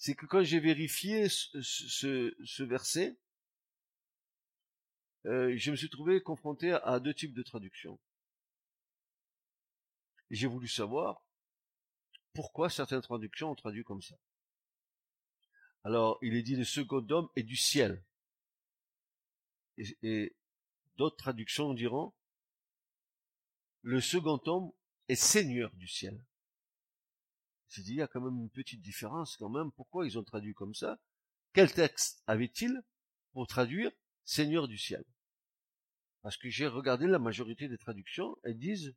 [0.01, 3.19] c'est que quand j'ai vérifié ce, verset,
[5.25, 7.99] je me suis trouvé confronté à deux types de traductions.
[10.29, 11.23] J'ai voulu savoir
[12.33, 14.15] pourquoi certaines traductions ont traduit comme ça.
[15.83, 18.03] Alors, il est dit le second homme est du ciel.
[19.77, 20.35] Et,
[20.97, 22.13] d'autres traductions diront
[23.81, 24.71] le second homme
[25.07, 26.23] est seigneur du ciel.
[27.69, 29.71] J'ai dit, il y a quand même une petite différence quand même.
[29.71, 30.99] Pourquoi ils ont traduit comme ça?
[31.53, 32.83] Quel texte avait-il
[33.31, 33.91] pour traduire
[34.23, 35.03] Seigneur du ciel
[36.21, 38.95] Parce que j'ai regardé la majorité des traductions, elles disent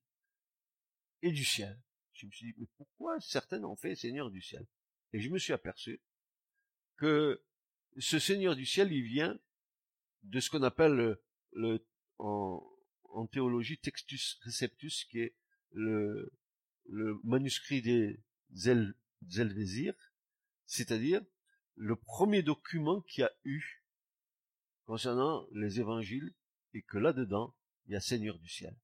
[1.22, 1.80] et du ciel.
[2.12, 4.66] Je me suis dit, mais pourquoi certaines ont fait Seigneur du ciel?
[5.12, 6.00] Et je me suis aperçu
[6.96, 7.42] que
[7.98, 9.38] ce Seigneur du ciel, il vient
[10.22, 11.18] de ce qu'on appelle
[11.52, 11.86] le,
[12.18, 15.34] en, théologie Textus Receptus, qui est
[15.72, 16.32] le,
[17.24, 18.20] manuscrit des,
[18.52, 19.94] Zelvezir,
[20.66, 21.22] c'est-à-dire
[21.76, 23.83] le premier document qu'il y a eu
[24.84, 26.34] concernant les évangiles
[26.72, 27.54] et que là-dedans,
[27.86, 28.76] il y a Seigneur du ciel.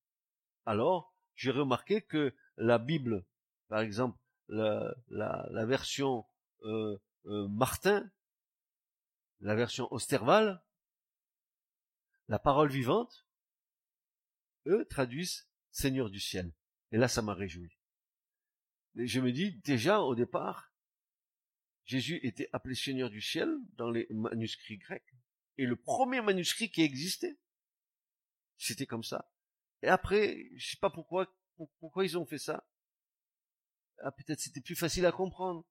[0.66, 3.24] Alors, j'ai remarqué que la Bible,
[3.68, 6.24] par exemple, la, version
[6.62, 8.10] euh, euh, Martin,
[9.40, 10.62] la version Osterval,
[12.28, 13.26] la parole vivante,
[14.66, 16.52] eux traduisent Seigneur du ciel.
[16.92, 17.80] Et là, ça m'a réjoui
[18.96, 20.72] je me dis, déjà, au départ,
[21.84, 25.14] Jésus était appelé Seigneur du ciel dans les manuscrits grecs.
[25.58, 27.36] Et le premier manuscrit qui existait,
[28.56, 29.30] c'était comme ça.
[29.82, 31.26] Et après, je sais pas pourquoi,
[32.04, 32.66] ils ont fait ça.
[34.02, 35.64] Ah, peut-être c'était plus facile à comprendre.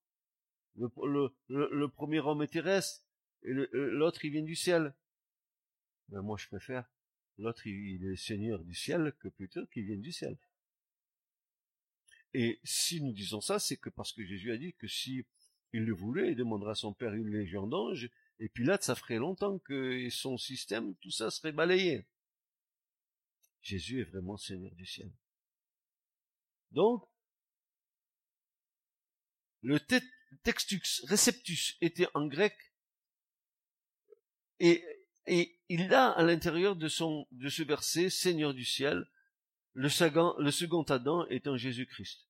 [0.75, 3.03] Le, premier homme est terrestre,
[3.43, 4.93] et l'autre il vient du ciel.
[6.09, 6.89] Mais moi je préfère
[7.39, 10.37] l'autre il est Seigneur du ciel que plutôt qu'il vienne du ciel.
[12.33, 15.25] Et si nous disons ça, c'est que parce que Jésus a dit que si
[15.73, 18.95] il le voulait, il demandera à son Père une légion d'anges, et puis là, ça
[18.95, 22.07] ferait longtemps que son système, tout ça serait balayé.
[23.61, 25.11] Jésus est vraiment Seigneur du ciel.
[26.71, 27.05] Donc,
[29.61, 29.79] le
[30.43, 32.55] textus receptus était en grec,
[34.59, 34.83] et,
[35.67, 36.87] il a à l'intérieur de
[37.31, 39.05] de ce verset, Seigneur du ciel,
[39.73, 42.27] le second, le second Adam étant Jésus-Christ.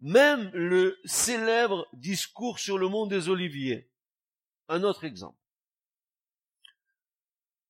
[0.00, 3.90] Même le célèbre discours sur le mont des Oliviers,
[4.68, 5.38] un autre exemple,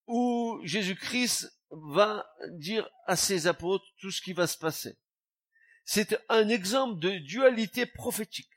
[0.07, 4.99] où Jésus-Christ va dire à ses apôtres tout ce qui va se passer.
[5.85, 8.51] C'est un exemple de dualité prophétique.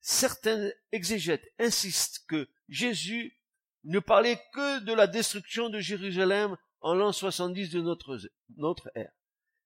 [0.00, 3.38] Certains exégètes insistent que Jésus
[3.84, 8.18] ne parlait que de la destruction de Jérusalem en l'an 70 de notre,
[8.56, 9.12] notre ère.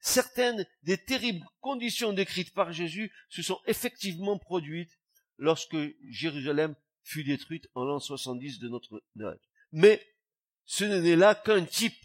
[0.01, 4.99] Certaines des terribles conditions décrites par Jésus se sont effectivement produites
[5.39, 5.77] lorsque
[6.09, 6.75] Jérusalem
[7.07, 9.37] fut détruite en l'an 70 de notre ère.
[9.71, 10.05] Mais
[10.65, 12.05] ce n'est là qu'un type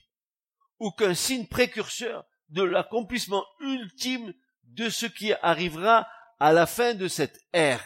[0.77, 4.33] ou qu'un signe précurseur de l'accomplissement ultime
[4.63, 6.07] de ce qui arrivera
[6.39, 7.83] à la fin de cette ère.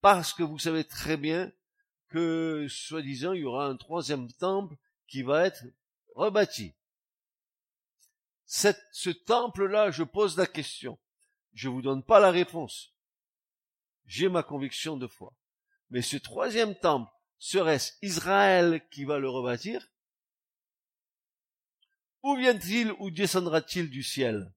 [0.00, 1.52] Parce que vous savez très bien
[2.08, 4.76] que, soi-disant, il y aura un troisième temple
[5.06, 5.62] qui va être
[6.16, 6.74] rebâti.
[8.46, 10.98] cette, ce temple-là, je pose la question.
[11.52, 12.92] Je vous donne pas la réponse.
[14.06, 15.32] J'ai ma conviction de foi.
[15.92, 19.90] Mais ce troisième temple, serait-ce Israël qui va le rebâtir?
[22.22, 24.50] Où vient-il ou descendra-t-il du ciel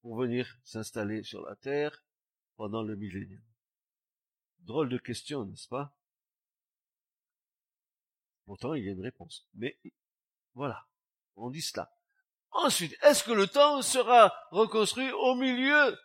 [0.00, 2.02] pour venir s'installer sur la terre
[2.56, 3.42] pendant le millénium
[4.60, 5.94] Drôle de question, n'est-ce pas?
[8.46, 9.46] Pourtant, il y a une réponse.
[9.52, 9.78] Mais
[10.54, 10.86] voilà,
[11.36, 11.94] on dit cela.
[12.52, 15.98] Ensuite, est-ce que le temps sera reconstruit au milieu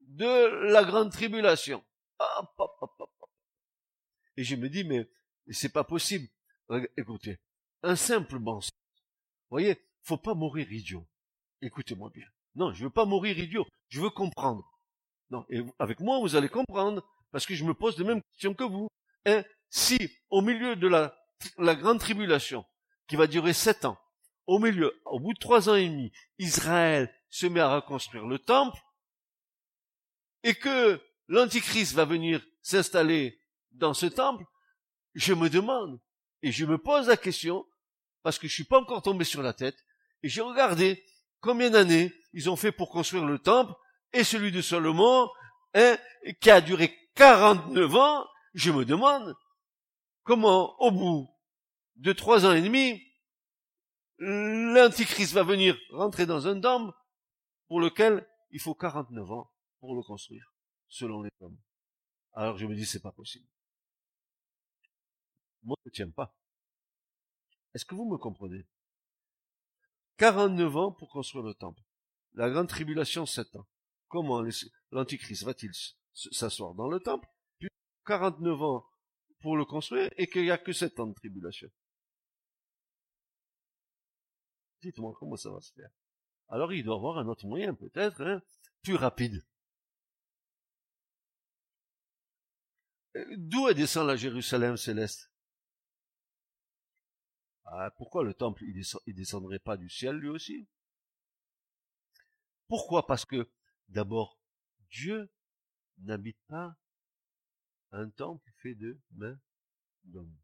[0.00, 1.84] de la grande tribulation?
[4.36, 5.08] Et je me dis, mais
[5.50, 6.28] c'est pas possible.
[6.96, 7.38] Écoutez,
[7.82, 8.70] un simple sens.
[9.48, 11.06] Vous voyez, faut pas mourir idiot.
[11.62, 12.26] Écoutez-moi bien.
[12.54, 13.66] Non, je veux pas mourir idiot.
[13.88, 14.64] Je veux comprendre.
[15.30, 18.54] Non, et avec moi, vous allez comprendre, parce que je me pose les mêmes questions
[18.54, 18.88] que vous.
[19.24, 19.98] Hein, si,
[20.30, 21.16] au milieu de la,
[21.58, 22.64] la grande tribulation,
[23.06, 23.98] qui va durer sept ans,
[24.46, 28.38] au milieu, au bout de trois ans et demi, Israël se met à reconstruire le
[28.38, 28.78] temple,
[30.44, 33.40] et que l'Antichrist va venir s'installer
[33.76, 34.44] dans ce temple,
[35.14, 36.00] je me demande,
[36.42, 37.66] et je me pose la question,
[38.22, 39.76] parce que je suis pas encore tombé sur la tête,
[40.22, 41.04] et j'ai regardé
[41.40, 43.72] combien d'années ils ont fait pour construire le temple,
[44.12, 45.28] et celui de Salomon,
[45.74, 45.96] hein,
[46.40, 49.34] qui a duré 49 ans, je me demande
[50.22, 51.28] comment, au bout
[51.96, 53.02] de trois ans et demi,
[54.18, 56.92] l'Antichrist va venir rentrer dans un temple
[57.68, 59.50] pour lequel il faut 49 ans
[59.80, 60.54] pour le construire,
[60.88, 61.58] selon les hommes.
[62.32, 63.46] Alors je me dis, c'est pas possible.
[65.66, 66.34] Moi, je ne tiens pas.
[67.74, 68.66] Est-ce que vous me comprenez?
[70.18, 71.82] 49 ans pour construire le temple.
[72.34, 73.66] La grande tribulation, 7 ans.
[74.08, 74.42] Comment
[74.92, 75.72] l'Antichrist va-t-il
[76.14, 77.68] s'asseoir dans le temple, puis
[78.06, 78.86] 49 ans
[79.40, 81.68] pour le construire, et qu'il n'y a que 7 ans de tribulation?
[84.82, 85.90] Dites-moi comment ça va se faire?
[86.48, 88.40] Alors il doit avoir un autre moyen, peut-être, hein,
[88.82, 89.44] plus rapide.
[93.16, 95.30] Euh, d'où est descend la Jérusalem céleste?
[97.66, 100.68] Ah, Pourquoi le temple, il, descendrait pas du ciel lui aussi?
[102.68, 103.06] Pourquoi?
[103.06, 103.48] Parce que,
[103.88, 104.40] d'abord,
[104.90, 105.30] Dieu
[105.98, 106.76] n'habite pas
[107.92, 109.38] un temple fait de mains
[110.04, 110.36] d'hommes.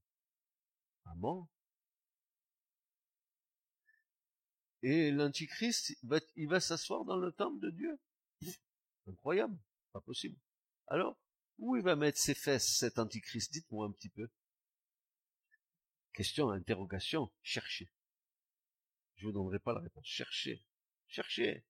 [4.82, 5.96] Et l'antichrist,
[6.36, 8.00] il va s'asseoir dans le temple de Dieu?
[9.06, 9.58] Incroyable,
[9.92, 10.38] pas possible.
[10.88, 11.16] Alors,
[11.58, 13.52] où il va mettre ses fesses, cet antichrist?
[13.52, 14.28] Dites-moi un petit peu.
[16.12, 17.90] Question, interrogation, cherchez.
[19.16, 20.06] Je vous donnerai pas la réponse.
[20.06, 20.62] Cherchez.
[21.06, 21.64] Cherchez.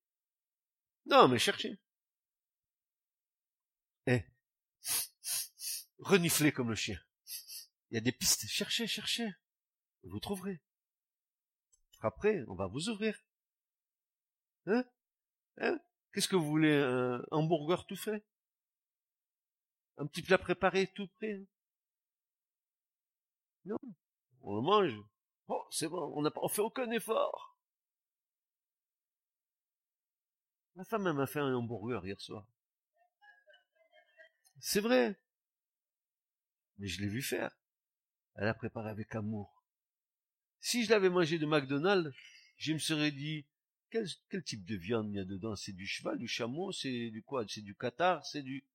[1.05, 1.79] Non, mais cherchez.
[4.07, 4.23] Eh.
[5.99, 6.99] Reniflez comme le chien.
[7.89, 8.47] Il y a des pistes.
[8.47, 9.29] Cherchez, cherchez.
[10.03, 10.59] Vous trouverez.
[12.01, 13.17] Après, on va vous ouvrir.
[14.65, 14.83] Hein?
[15.57, 15.79] Hein?
[16.11, 16.75] Qu'est-ce que vous voulez?
[16.75, 18.25] Un hamburger tout fait?
[19.97, 21.45] Un petit plat préparé tout prêt?
[23.65, 23.77] Non.
[24.43, 24.93] On le mange.
[25.47, 27.57] Oh, c'est bon, on n'a pas, fait aucun effort.
[30.75, 32.45] Ma femme m'a fait un hamburger hier soir.
[34.59, 35.19] C'est vrai.
[36.77, 37.55] Mais je l'ai vu faire.
[38.35, 39.63] Elle a préparé avec amour.
[40.59, 42.15] Si je l'avais mangé de McDonald's,
[42.57, 43.45] je me serais dit,
[43.91, 44.07] quel,
[44.43, 45.55] type de viande il y a dedans?
[45.55, 47.45] C'est du cheval, du chameau, c'est du quoi?
[47.47, 48.65] C'est du catar, c'est du...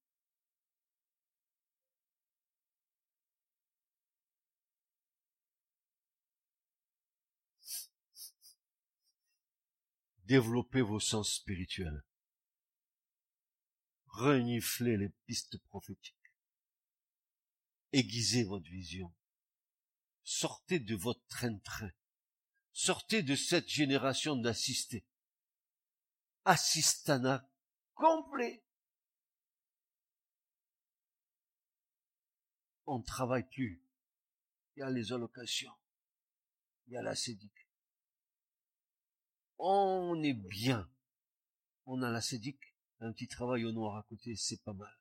[10.28, 12.04] Développez vos sens spirituels.
[14.08, 16.14] Reniflez les pistes prophétiques.
[17.94, 19.10] Aiguisez votre vision.
[20.24, 21.90] Sortez de votre train-train.
[22.74, 25.06] Sortez de cette génération d'assistés.
[26.44, 27.50] Assistana
[27.94, 28.62] complet.
[32.84, 33.82] On ne travaille plus.
[34.76, 35.72] Il y a les allocations.
[36.86, 37.57] Il y a la sédique.
[39.58, 40.88] On est bien.
[41.86, 42.74] On a la sédique.
[43.00, 44.92] Un petit travail au noir à côté, c'est pas mal.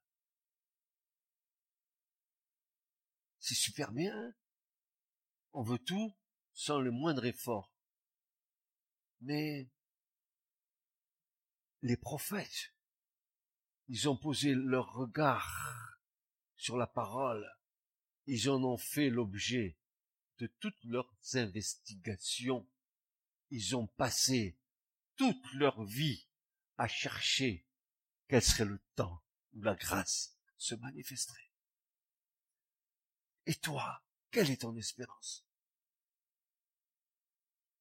[3.40, 4.36] C'est super bien.
[5.54, 6.14] On veut tout
[6.54, 7.72] sans le moindre effort.
[9.22, 9.68] Mais
[11.82, 12.74] les prophètes,
[13.88, 16.00] ils ont posé leur regard
[16.58, 17.48] sur la parole,
[18.26, 19.78] ils en ont fait l'objet
[20.40, 22.68] de toutes leurs investigations.
[23.50, 24.60] Ils ont passé
[25.16, 26.28] toute leur vie
[26.78, 27.66] à chercher
[28.28, 29.24] quel serait le temps
[29.54, 31.52] où la grâce se manifesterait.
[33.46, 35.46] Et toi, quelle est ton espérance?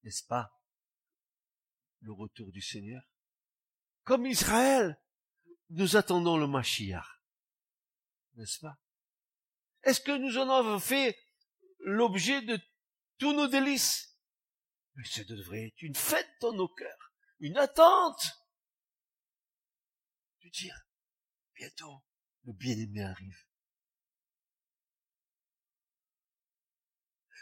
[0.05, 0.57] N'est-ce pas
[2.01, 3.03] le retour du Seigneur?
[4.05, 5.01] Comme Israël,
[5.71, 7.21] nous attendons le Mashiach.
[8.35, 8.79] N'est-ce pas?
[9.83, 11.19] Est-ce que nous en avons fait
[11.81, 12.61] l'objet de
[13.19, 14.16] tous nos délices?
[14.97, 18.25] Mais ce devrait être une fête dans nos cœurs, une attente.
[20.43, 20.79] De dire,
[21.55, 22.03] bientôt,
[22.45, 23.47] le bien-aimé arrive.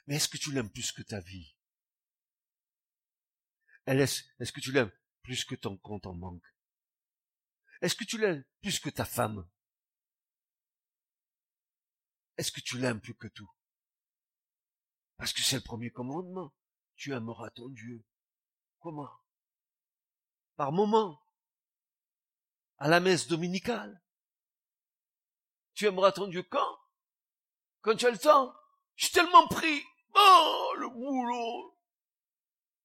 [0.07, 1.55] Mais est-ce que tu l'aimes plus que ta vie?
[3.86, 4.92] Est-ce que tu l'aimes
[5.22, 6.44] plus que ton compte en banque?
[7.80, 9.48] Est-ce que tu l'aimes plus que ta femme?
[12.36, 13.50] Est-ce que tu l'aimes plus que tout?
[15.16, 16.52] Parce que c'est le premier commandement.
[16.97, 18.05] Tu aimeras ton Dieu.
[18.80, 19.11] Comment?
[20.57, 21.20] Par moment.
[22.78, 24.03] À la messe dominicale.
[25.74, 26.78] Tu aimeras ton Dieu quand?
[27.82, 28.55] Quand tu as le temps
[28.97, 29.82] suis tellement pris.
[30.14, 31.78] Oh, le boulot.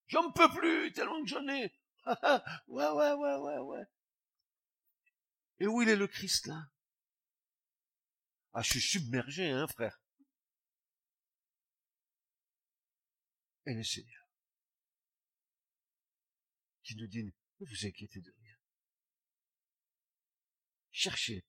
[0.07, 1.71] J'en peux plus, tellement que j'en ai.
[2.67, 3.83] ouais, ouais, ouais, ouais, ouais.
[5.59, 6.63] Et où il est le Christ là?
[8.53, 9.98] Ah, je suis submergé, hein, frère.
[13.69, 14.27] Et le Seigneur,
[16.81, 18.55] qui nous dit, ne vous inquiétez de rien.
[20.89, 21.45] Cherchez.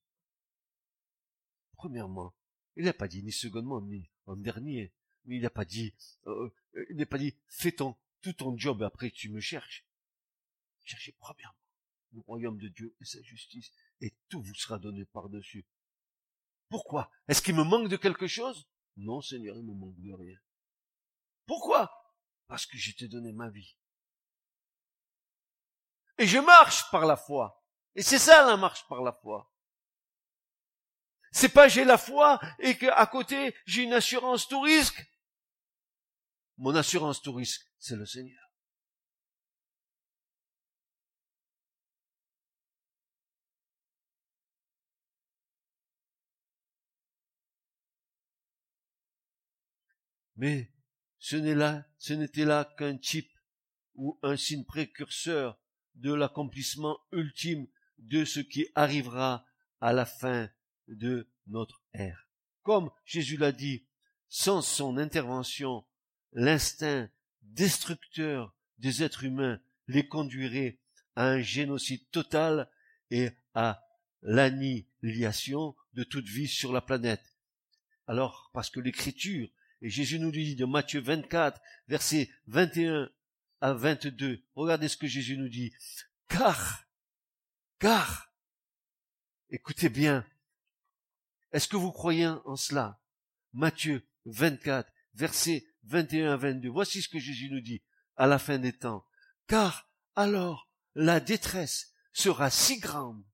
[1.72, 2.34] Premièrement,
[2.76, 4.92] il n'a pas dit ni secondement, ni en dernier,
[5.24, 5.94] il n'a pas dit,
[6.26, 9.86] euh, euh, il n'a pas dit, fais ton, tout ton job après tu me cherches.
[10.84, 11.56] Cherchez premièrement
[12.12, 15.64] le royaume de Dieu et sa justice, et tout vous sera donné par-dessus.
[16.68, 17.10] Pourquoi?
[17.28, 18.68] Est-ce qu'il me manque de quelque chose?
[18.98, 20.38] Non, Seigneur, il me manque de rien.
[21.46, 21.96] Pourquoi?
[22.50, 23.76] Parce que je t'ai donné ma vie.
[26.18, 27.64] Et je marche par la foi.
[27.94, 29.54] Et c'est ça la marche par la foi.
[31.30, 35.00] C'est pas j'ai la foi et qu'à côté j'ai une assurance tout risque.
[36.58, 38.42] Mon assurance tout risque, c'est le Seigneur.
[50.34, 50.68] Mais
[51.20, 51.36] ce
[52.12, 53.30] n'était là qu'un type
[53.94, 55.58] ou un signe précurseur
[55.94, 57.66] de l'accomplissement ultime
[57.98, 59.44] de ce qui arrivera
[59.80, 60.50] à la fin
[60.88, 62.26] de notre ère.
[62.62, 63.84] Comme Jésus l'a dit,
[64.28, 65.84] sans son intervention,
[66.32, 67.10] l'instinct
[67.42, 70.78] destructeur des êtres humains les conduirait
[71.16, 72.70] à un génocide total
[73.10, 73.84] et à
[74.22, 77.24] l'annihilation de toute vie sur la planète.
[78.06, 79.48] Alors, parce que l'écriture,
[79.82, 83.10] et Jésus nous dit de Matthieu 24, versets 21
[83.60, 85.72] à 22, regardez ce que Jésus nous dit,
[86.28, 86.84] car,
[87.78, 88.32] car,
[89.50, 90.26] écoutez bien,
[91.52, 93.00] est-ce que vous croyez en cela?
[93.52, 96.68] Matthieu 24, versets 21 à 22.
[96.68, 97.82] Voici ce que Jésus nous dit
[98.16, 99.04] à la fin des temps.
[99.46, 103.24] Car alors la détresse sera si grande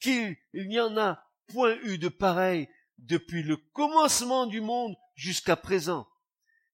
[0.00, 2.68] qu'il n'y en a point eu de pareil
[2.98, 6.08] depuis le commencement du monde jusqu'à présent,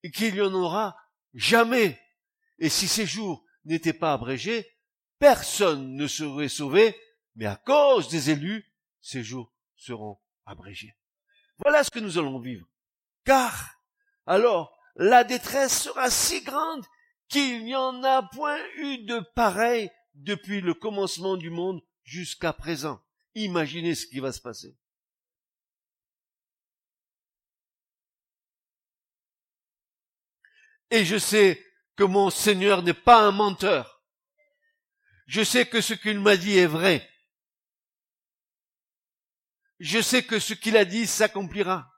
[0.03, 0.97] et qu'il n'y en aura
[1.33, 1.99] jamais.
[2.59, 4.71] Et si ces jours n'étaient pas abrégés,
[5.19, 6.95] personne ne serait sauvé,
[7.37, 8.71] mais à cause des élus,
[9.01, 10.95] ces jours seront abrégé.
[11.59, 12.69] Voilà ce que nous allons vivre.
[13.25, 13.81] Car,
[14.27, 16.85] alors, la détresse sera si grande
[17.29, 23.01] qu'il n'y en a point eu de pareil depuis le commencement du monde jusqu'à présent.
[23.35, 24.77] Imaginez ce qui va se passer.
[30.95, 31.65] Et je sais
[31.97, 34.03] que mon Seigneur n'est pas un menteur.
[35.27, 37.09] Je sais que ce qu'il m'a dit est vrai
[39.85, 41.93] je sais que ce qu'il a dit s'accomplira.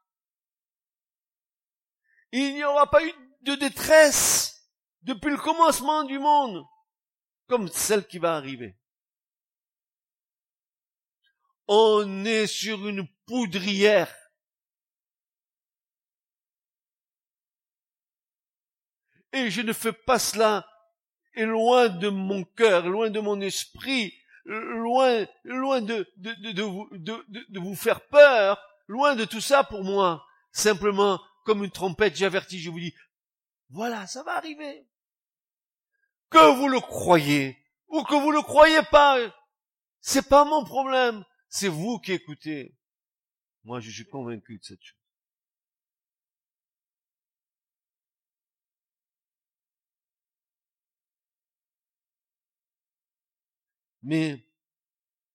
[2.32, 4.72] Il n'y aura pas eu de détresse
[5.02, 6.64] depuis le commencement du monde
[7.46, 8.76] comme celle qui va arriver.
[11.68, 14.12] On est sur une poudrière.
[19.36, 20.66] Et je ne fais pas cela
[21.34, 24.14] et loin de mon cœur, loin de mon esprit,
[24.46, 30.26] loin, loin de, de, de, de, vous, faire peur, loin de tout ça pour moi.
[30.52, 32.94] Simplement, comme une trompette, j'avertis, je vous dis,
[33.68, 34.86] voilà, ça va arriver.
[36.30, 39.18] Que vous le croyez, ou que vous le croyez pas,
[40.00, 42.74] c'est pas mon problème, c'est vous qui écoutez.
[43.64, 44.95] Moi, je suis convaincu de cette chose.
[54.06, 54.46] Mais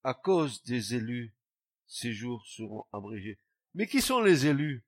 [0.04, 1.36] à cause des élus,
[1.88, 3.38] ces jours seront abrégés.
[3.74, 4.86] Mais qui sont les élus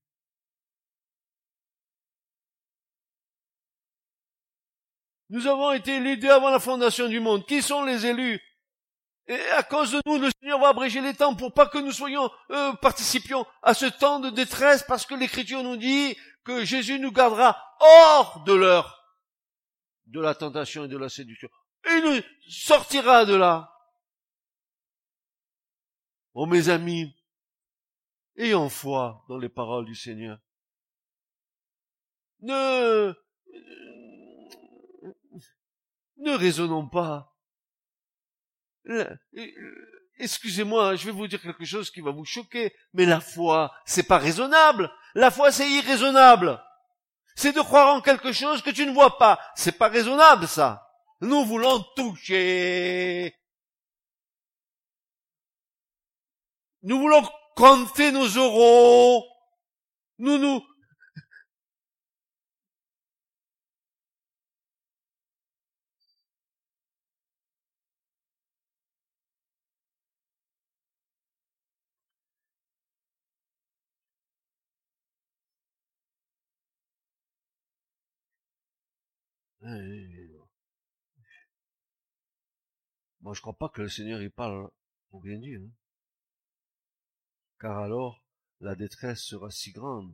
[5.30, 7.46] «Nous avons été élus dès avant la fondation du monde.
[7.46, 8.40] Qui sont les élus?
[9.28, 11.92] Et à cause de nous, le Seigneur va abréger les temps pour pas que nous
[11.92, 16.16] soyons euh, participions à ce temps de détresse, parce que l'Écriture nous dit
[16.46, 19.04] que Jésus nous gardera hors de l'heure
[20.06, 21.50] de la tentation et de la séduction.
[21.86, 23.73] Il nous sortira de là.
[26.34, 27.16] Oh mes amis,
[28.38, 30.40] ayons foi dans les paroles du Seigneur.
[32.42, 33.14] Ne,
[36.18, 37.36] ne raisonnons pas.
[40.18, 44.08] Excusez-moi, je vais vous dire quelque chose qui va vous choquer, mais la foi, c'est
[44.08, 44.92] pas raisonnable.
[45.16, 46.62] La foi, c'est irraisonnable.
[47.36, 49.40] C'est de croire en quelque chose que tu ne vois pas.
[49.56, 50.88] C'est pas raisonnable, ça.
[51.22, 53.36] Nous voulons toucher.
[56.84, 57.24] Nous voulons
[57.56, 59.26] compter nos euros.
[60.20, 60.62] Nous nous,
[83.22, 84.70] Moi, je crois pas que le Seigneur y parle
[85.10, 85.62] pour bien dire.
[85.62, 85.83] Hein.
[87.64, 88.22] Car alors,
[88.60, 90.14] la détresse sera si grande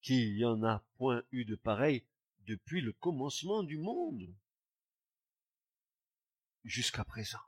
[0.00, 2.06] qu'il n'y en a point eu de pareil
[2.46, 4.34] depuis le commencement du monde
[6.64, 7.42] jusqu'à présent.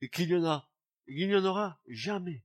[0.00, 0.70] Et qu'il y en a,
[1.06, 2.42] il n'y en aura jamais.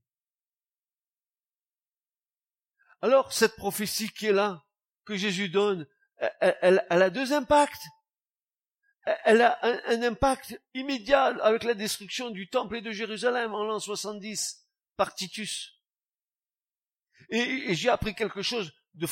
[3.00, 4.66] Alors, cette prophétie qui est là,
[5.06, 5.88] que Jésus donne,
[6.40, 7.86] elle, a deux impacts.
[9.24, 13.78] Elle a un, impact immédiat avec la destruction du temple et de Jérusalem en l'an
[13.78, 15.80] 70 par Titus.
[17.30, 19.06] Et, j'ai appris quelque chose de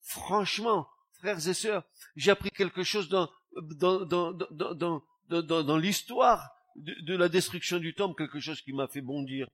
[0.00, 1.84] franchement, frères et sœurs,
[2.16, 7.78] j'ai appris quelque chose dans dans dans dans dans, dans, l'histoire de, de, la destruction
[7.78, 9.48] du temple, quelque chose qui m'a fait bondir.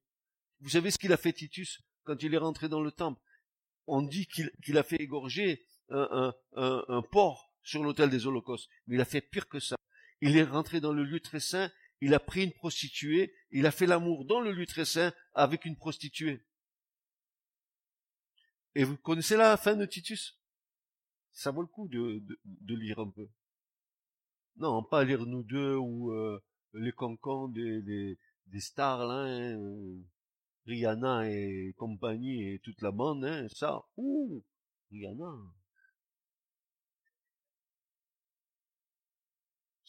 [0.61, 3.21] Vous savez ce qu'il a fait Titus quand il est rentré dans le temple?
[3.87, 8.69] On dit qu'il a fait égorger un, porc sur l'autel des holocaustes.
[8.87, 9.77] Mais il a fait pire que ça.
[10.21, 13.71] Il est rentré dans le lieu très saint, il a pris une prostituée, il a
[13.71, 16.45] fait l'amour dans le lieu très saint avec une prostituée.
[18.75, 20.39] Et vous connaissez la fin de Titus?
[21.33, 22.23] Ça vaut le coup de,
[22.75, 23.29] lire un peu.
[24.57, 26.43] Non, pas lire nous deux ou euh,
[26.75, 29.59] les cancans des, des, des stars là, hein,
[30.67, 34.43] Rihanna et compagnie et toute la bande, hein, ça, ouh,
[34.91, 35.33] Rihanna.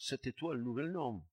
[0.06, 1.24] Cette étoile, nouvelle norme.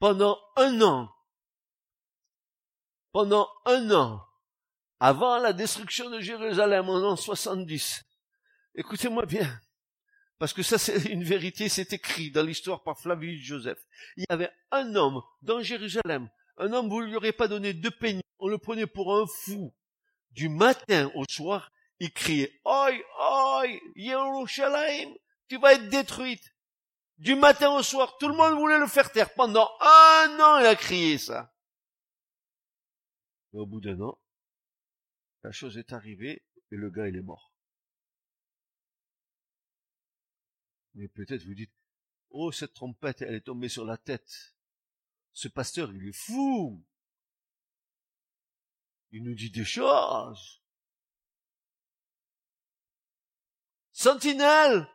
[0.00, 1.14] Pendant un an,
[3.12, 4.26] pendant un an,
[4.98, 8.02] avant la destruction de Jérusalem en an 70.
[8.74, 9.60] Écoutez-moi bien,
[10.38, 13.86] parce que ça c'est une vérité, c'est écrit dans l'histoire par Flavius Joseph.
[14.16, 16.28] Il y avait un homme dans Jérusalem,
[16.58, 19.74] un homme, vous lui aurez pas donné deux peignets, on le prenait pour un fou.
[20.32, 25.14] Du matin au soir, il criait, Oi, oi, Jérusalem,
[25.48, 26.54] tu vas être détruite.
[27.16, 29.32] Du matin au soir, tout le monde voulait le faire taire.
[29.34, 31.52] Pendant un an, il a crié ça.
[33.52, 34.20] Et au bout d'un an,
[35.42, 37.52] la chose est arrivée et le gars il est mort.
[40.94, 41.72] Mais peut-être vous dites,
[42.30, 44.54] oh cette trompette elle est tombée sur la tête.
[45.38, 46.84] Ce pasteur il est fou.
[49.12, 50.60] Il nous dit des choses.
[53.92, 54.92] Sentinelle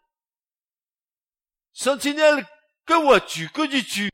[1.71, 2.45] Sentinelle,
[2.85, 3.47] que vois-tu?
[3.51, 4.09] Que dis-tu?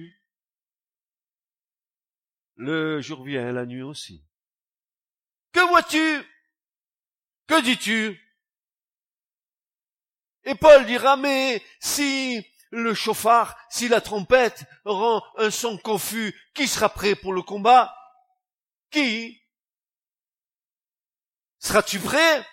[2.57, 4.23] Le jour vient, la nuit aussi.
[5.51, 6.23] Que vois-tu?
[7.47, 8.21] Que dis-tu?
[10.43, 16.67] Et Paul dira, mais si le chauffard, si la trompette rend un son confus, qui
[16.67, 17.95] sera prêt pour le combat?
[18.91, 19.41] Qui?
[21.59, 22.45] Seras-tu prêt?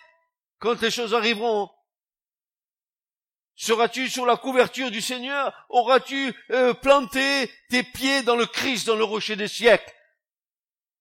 [0.59, 1.69] Quand les choses arriveront.
[3.55, 5.65] Seras-tu sur la couverture du Seigneur?
[5.69, 9.93] Auras-tu euh, planté tes pieds dans le Christ, dans le rocher des siècles?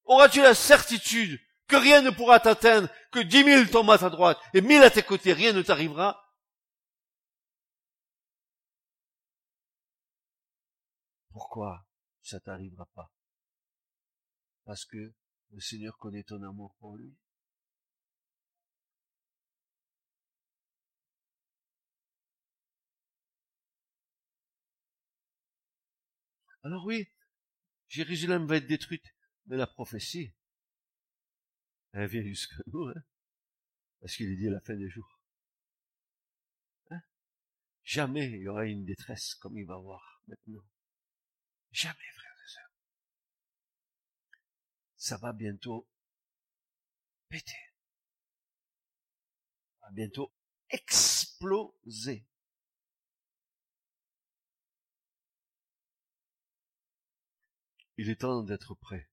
[0.05, 4.39] Auras-tu la certitude que rien ne pourra t'atteindre, que dix mille tombent à ta droite
[4.55, 6.26] et mille à tes côtés, rien ne t'arrivera?
[11.37, 11.87] Pourquoi
[12.23, 13.13] ça t'arrivera pas?
[14.65, 15.13] Parce que
[15.51, 17.15] le Seigneur connaît ton amour pour lui?
[26.63, 27.07] Alors oui,
[27.89, 29.15] Jérusalem va être détruite,
[29.45, 30.33] mais la prophétie,
[31.93, 33.03] elle vient jusqu'à nous, hein,
[34.01, 35.21] parce qu'il est dit à la fin des jours.
[36.91, 37.03] Hein?
[37.85, 40.65] Jamais il y aura une détresse comme il va y avoir maintenant.
[41.77, 42.73] Jamais, frères et sœurs.
[44.97, 45.87] Ça va bientôt
[47.29, 47.75] péter.
[49.83, 50.33] Va bientôt
[50.71, 52.27] exploser.
[57.99, 59.11] Il est temps d'être prêt.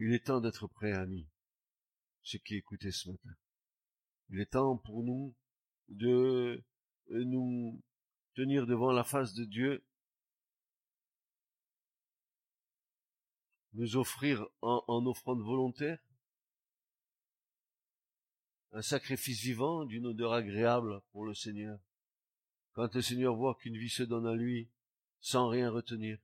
[0.00, 1.30] Il est temps d'être prêt, amis,
[2.24, 3.36] ceux qui écoutaient ce matin.
[4.30, 5.36] Il est temps pour nous
[5.86, 6.64] de
[7.10, 7.80] nous
[8.34, 9.86] tenir devant la face de Dieu,
[13.74, 15.98] nous offrir en, offrande volontaire?
[18.72, 21.78] Un sacrifice vivant d'une odeur agréable pour le Seigneur.
[22.72, 24.70] Quand le Seigneur voit qu'une vie se donne à lui
[25.20, 26.18] sans rien retenir,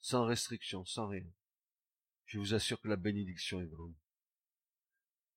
[0.00, 1.26] sans restriction, sans rien.
[2.26, 3.94] Je vous assure que la bénédiction est grande.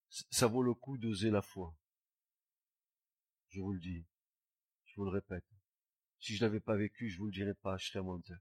[0.10, 1.76] Ça vaut le coup d'oser la foi.
[3.50, 4.06] Je vous le dis.
[4.86, 5.46] Je vous le répète.
[6.20, 8.40] Si je l'avais pas vécu, je vous le dirais pas, je serais menteur.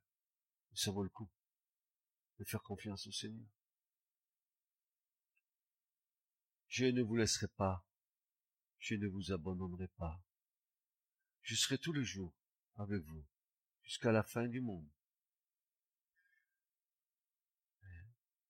[0.74, 1.30] ça vaut le coup
[2.42, 3.48] de faire confiance au Seigneur.
[6.66, 7.86] Je ne vous laisserai pas.
[8.78, 10.20] Je ne vous abandonnerai pas.
[11.42, 12.34] Je serai tous les jours
[12.76, 13.24] avec vous
[13.84, 14.88] jusqu'à la fin du monde.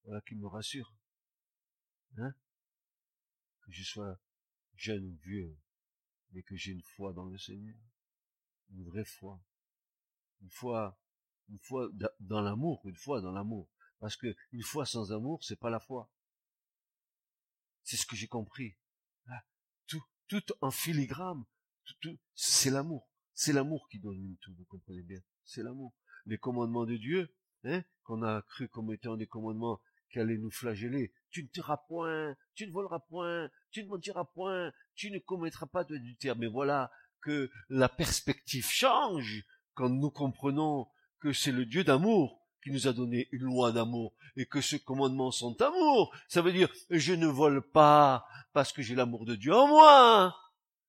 [0.05, 0.97] Voilà qui me rassure.
[2.17, 2.35] Hein
[3.61, 4.19] Que je sois
[4.75, 5.55] jeune ou vieux,
[6.31, 7.79] mais que j'ai une foi dans le Seigneur.
[8.71, 9.39] Une vraie foi.
[10.41, 10.99] Une foi,
[11.51, 11.91] une foi
[12.21, 13.69] dans l'amour, une foi dans l'amour.
[14.03, 16.11] Parce que une foi sans amour, c'est pas la foi.
[17.85, 18.77] C'est ce que j'ai compris.
[19.29, 19.45] Ah,
[19.87, 21.45] tout, tout en filigrane,
[22.01, 23.09] tout, c'est l'amour.
[23.33, 25.21] C'est l'amour qui donne tout, vous comprenez bien.
[25.45, 25.95] C'est l'amour.
[26.27, 27.33] Les commandements de Dieu,
[27.63, 29.81] hein, qu'on a cru comme étant des commandements
[30.11, 31.15] qui allait nous flageller.
[31.31, 35.67] Tu ne tueras point, tu ne voleras point, tu ne mentiras point, tu ne commettras
[35.67, 36.35] pas d'adultère.
[36.35, 36.91] Mais voilà
[37.21, 39.45] que la perspective change
[39.75, 40.89] quand nous comprenons
[41.21, 44.77] que c'est le Dieu d'amour qui nous a donné une loi d'amour et que ce
[44.77, 46.15] commandement sont amour.
[46.29, 50.37] Ça veut dire, je ne vole pas parce que j'ai l'amour de Dieu en moi.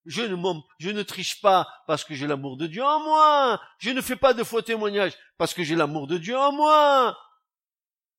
[0.06, 0.36] Je ne,
[0.80, 3.62] je ne triche pas parce que j'ai l'amour de Dieu en moi.
[3.80, 7.18] Je ne fais pas de faux témoignages parce que j'ai l'amour de Dieu en moi.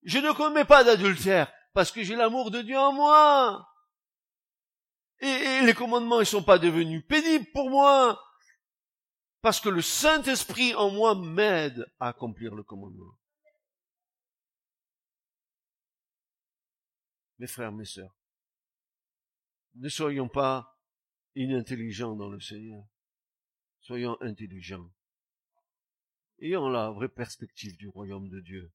[0.02, 3.68] Je ne commets pas d'adultère parce que j'ai l'amour de Dieu en moi.
[5.20, 8.20] Et, les commandements, ils sont pas devenus pénibles pour moi.
[9.42, 13.14] Parce que le Saint-Esprit en moi m'aide à accomplir le commandement.
[17.38, 18.14] Mes frères, mes sœurs,
[19.74, 20.80] ne soyons pas
[21.34, 22.84] inintelligents dans le Seigneur.
[23.80, 24.90] Soyons intelligents.
[26.38, 28.72] Ayons la vraie perspective du royaume de Dieu.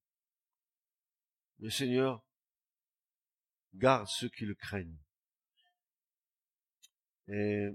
[1.59, 2.23] Le Seigneur
[3.73, 4.97] garde ceux qui le craignent.
[7.27, 7.69] Et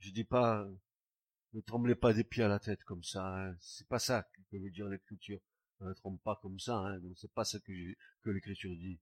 [0.00, 0.68] je dis pas,
[1.52, 3.24] ne tremblez pas des pieds à la tête comme ça.
[3.24, 3.56] Hein.
[3.60, 5.40] C'est pas ça que veut dire l'Écriture.
[5.82, 6.76] Ne tremble pas comme ça.
[6.76, 7.00] Hein.
[7.16, 7.72] C'est pas ce que,
[8.22, 9.00] que l'Écriture dit.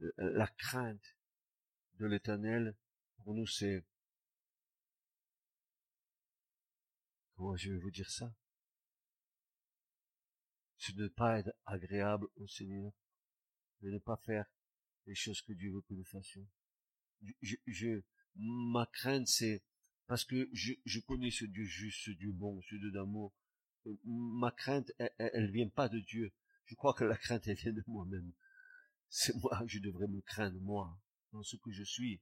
[0.00, 1.16] Euh, la crainte
[1.94, 2.74] de l'Éternel,
[3.18, 3.84] pour nous, c'est
[7.34, 8.34] comment je vais vous dire ça?
[10.78, 12.92] C'est de ne pas être agréable au Seigneur,
[13.82, 14.46] de ne pas faire
[15.06, 16.46] les choses que Dieu veut que nous fassions.
[18.36, 19.62] Ma crainte, c'est
[20.06, 23.34] parce que je, je connais ce Dieu juste, ce Dieu bon, ce Dieu d'amour.
[24.04, 26.32] Ma crainte, elle, elle vient pas de Dieu.
[26.66, 28.32] Je crois que la crainte, elle vient de moi-même.
[29.08, 31.00] C'est moi, je devrais me craindre, moi,
[31.32, 32.20] dans ce que je suis,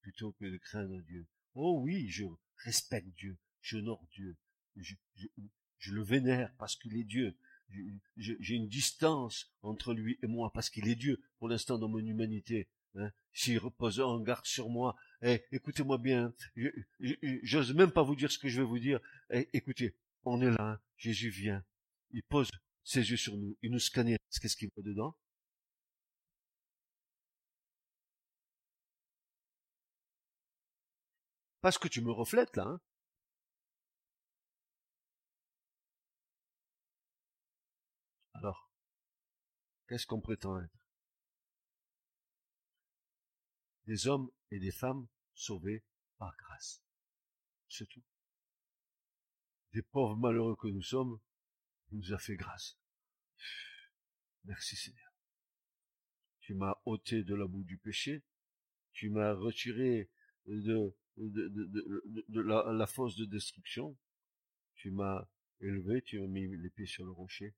[0.00, 1.26] plutôt que de craindre Dieu.
[1.54, 2.24] Oh oui, je
[2.64, 4.36] respecte Dieu, j'honore Dieu,
[4.76, 7.36] je le vénère parce qu'il est Dieu,
[8.16, 11.98] j'ai une distance entre lui et moi parce qu'il est Dieu pour l'instant dans mon
[11.98, 12.68] humanité.
[12.94, 13.10] Hein.
[13.32, 16.32] S'il repose en garde sur moi, eh, écoutez-moi bien,
[17.42, 19.00] j'ose même pas vous dire ce que je vais vous dire.
[19.30, 19.94] Eh, écoutez,
[20.26, 20.80] on est là, hein.
[20.96, 21.64] Jésus vient,
[22.10, 22.50] il pose
[22.84, 24.16] ses yeux sur nous, il nous scanne.
[24.40, 25.16] Qu'est-ce qu'il voit dedans?
[31.60, 32.64] Parce que tu me reflètes là.
[32.64, 32.80] Hein.
[38.34, 38.70] Alors,
[39.88, 40.70] qu'est-ce qu'on prétend être?
[43.86, 45.84] Des hommes et des femmes sauvés
[46.18, 46.82] par grâce.
[47.68, 48.02] C'est tout.
[49.76, 51.20] Des pauvres malheureux que nous sommes,
[51.92, 52.78] il nous a fait grâce.
[54.44, 55.12] Merci Seigneur.
[56.40, 58.24] Tu m'as ôté de la boue du péché,
[58.94, 60.10] tu m'as retiré
[60.46, 60.96] de,
[62.28, 63.94] la, la fosse de destruction,
[64.76, 65.28] tu m'as
[65.60, 67.54] élevé, tu as mis les pieds sur le rocher,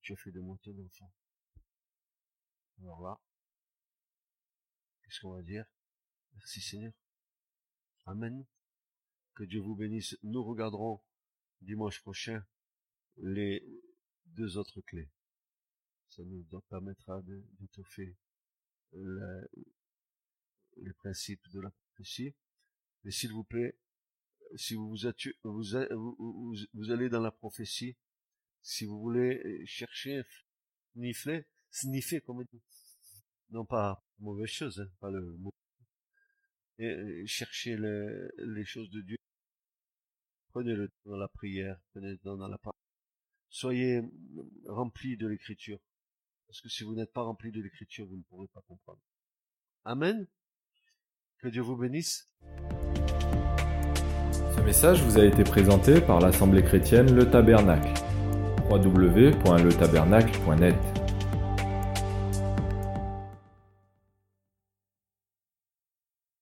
[0.00, 1.14] tu as fait de moi ton enfant.
[2.80, 3.20] Alors là,
[5.04, 5.66] qu'est-ce qu'on va dire?
[6.34, 6.94] Merci Seigneur.
[8.06, 8.44] Amen.
[9.34, 10.18] Que Dieu vous bénisse.
[10.24, 11.00] Nous regarderons
[11.60, 12.44] dimanche prochain
[13.16, 13.64] les
[14.26, 15.10] deux autres clés.
[16.08, 18.16] Ça nous permettra d'étoffer
[18.92, 22.34] les principes de la prophétie.
[23.04, 23.78] Mais s'il vous plaît,
[24.56, 24.96] si vous vous,
[25.44, 27.96] vous, vous, allez dans la prophétie,
[28.62, 30.22] si vous voulez chercher,
[30.92, 32.44] sniffer, sniffer, comme.
[33.50, 35.54] Non pas mauvaise chose, hein, pas le mot.
[36.78, 39.19] Et, chercher les choses de Dieu.
[40.52, 42.76] Prenez le temps dans la prière, prenez le dans la parole.
[43.48, 44.02] Soyez
[44.66, 45.78] remplis de l'écriture.
[46.46, 48.98] Parce que si vous n'êtes pas remplis de l'écriture, vous ne pourrez pas comprendre.
[49.84, 50.26] Amen.
[51.38, 52.28] Que Dieu vous bénisse.
[54.56, 57.92] Ce message vous a été présenté par l'Assemblée chrétienne Le Tabernacle.
[58.68, 60.99] www.letabernacle.net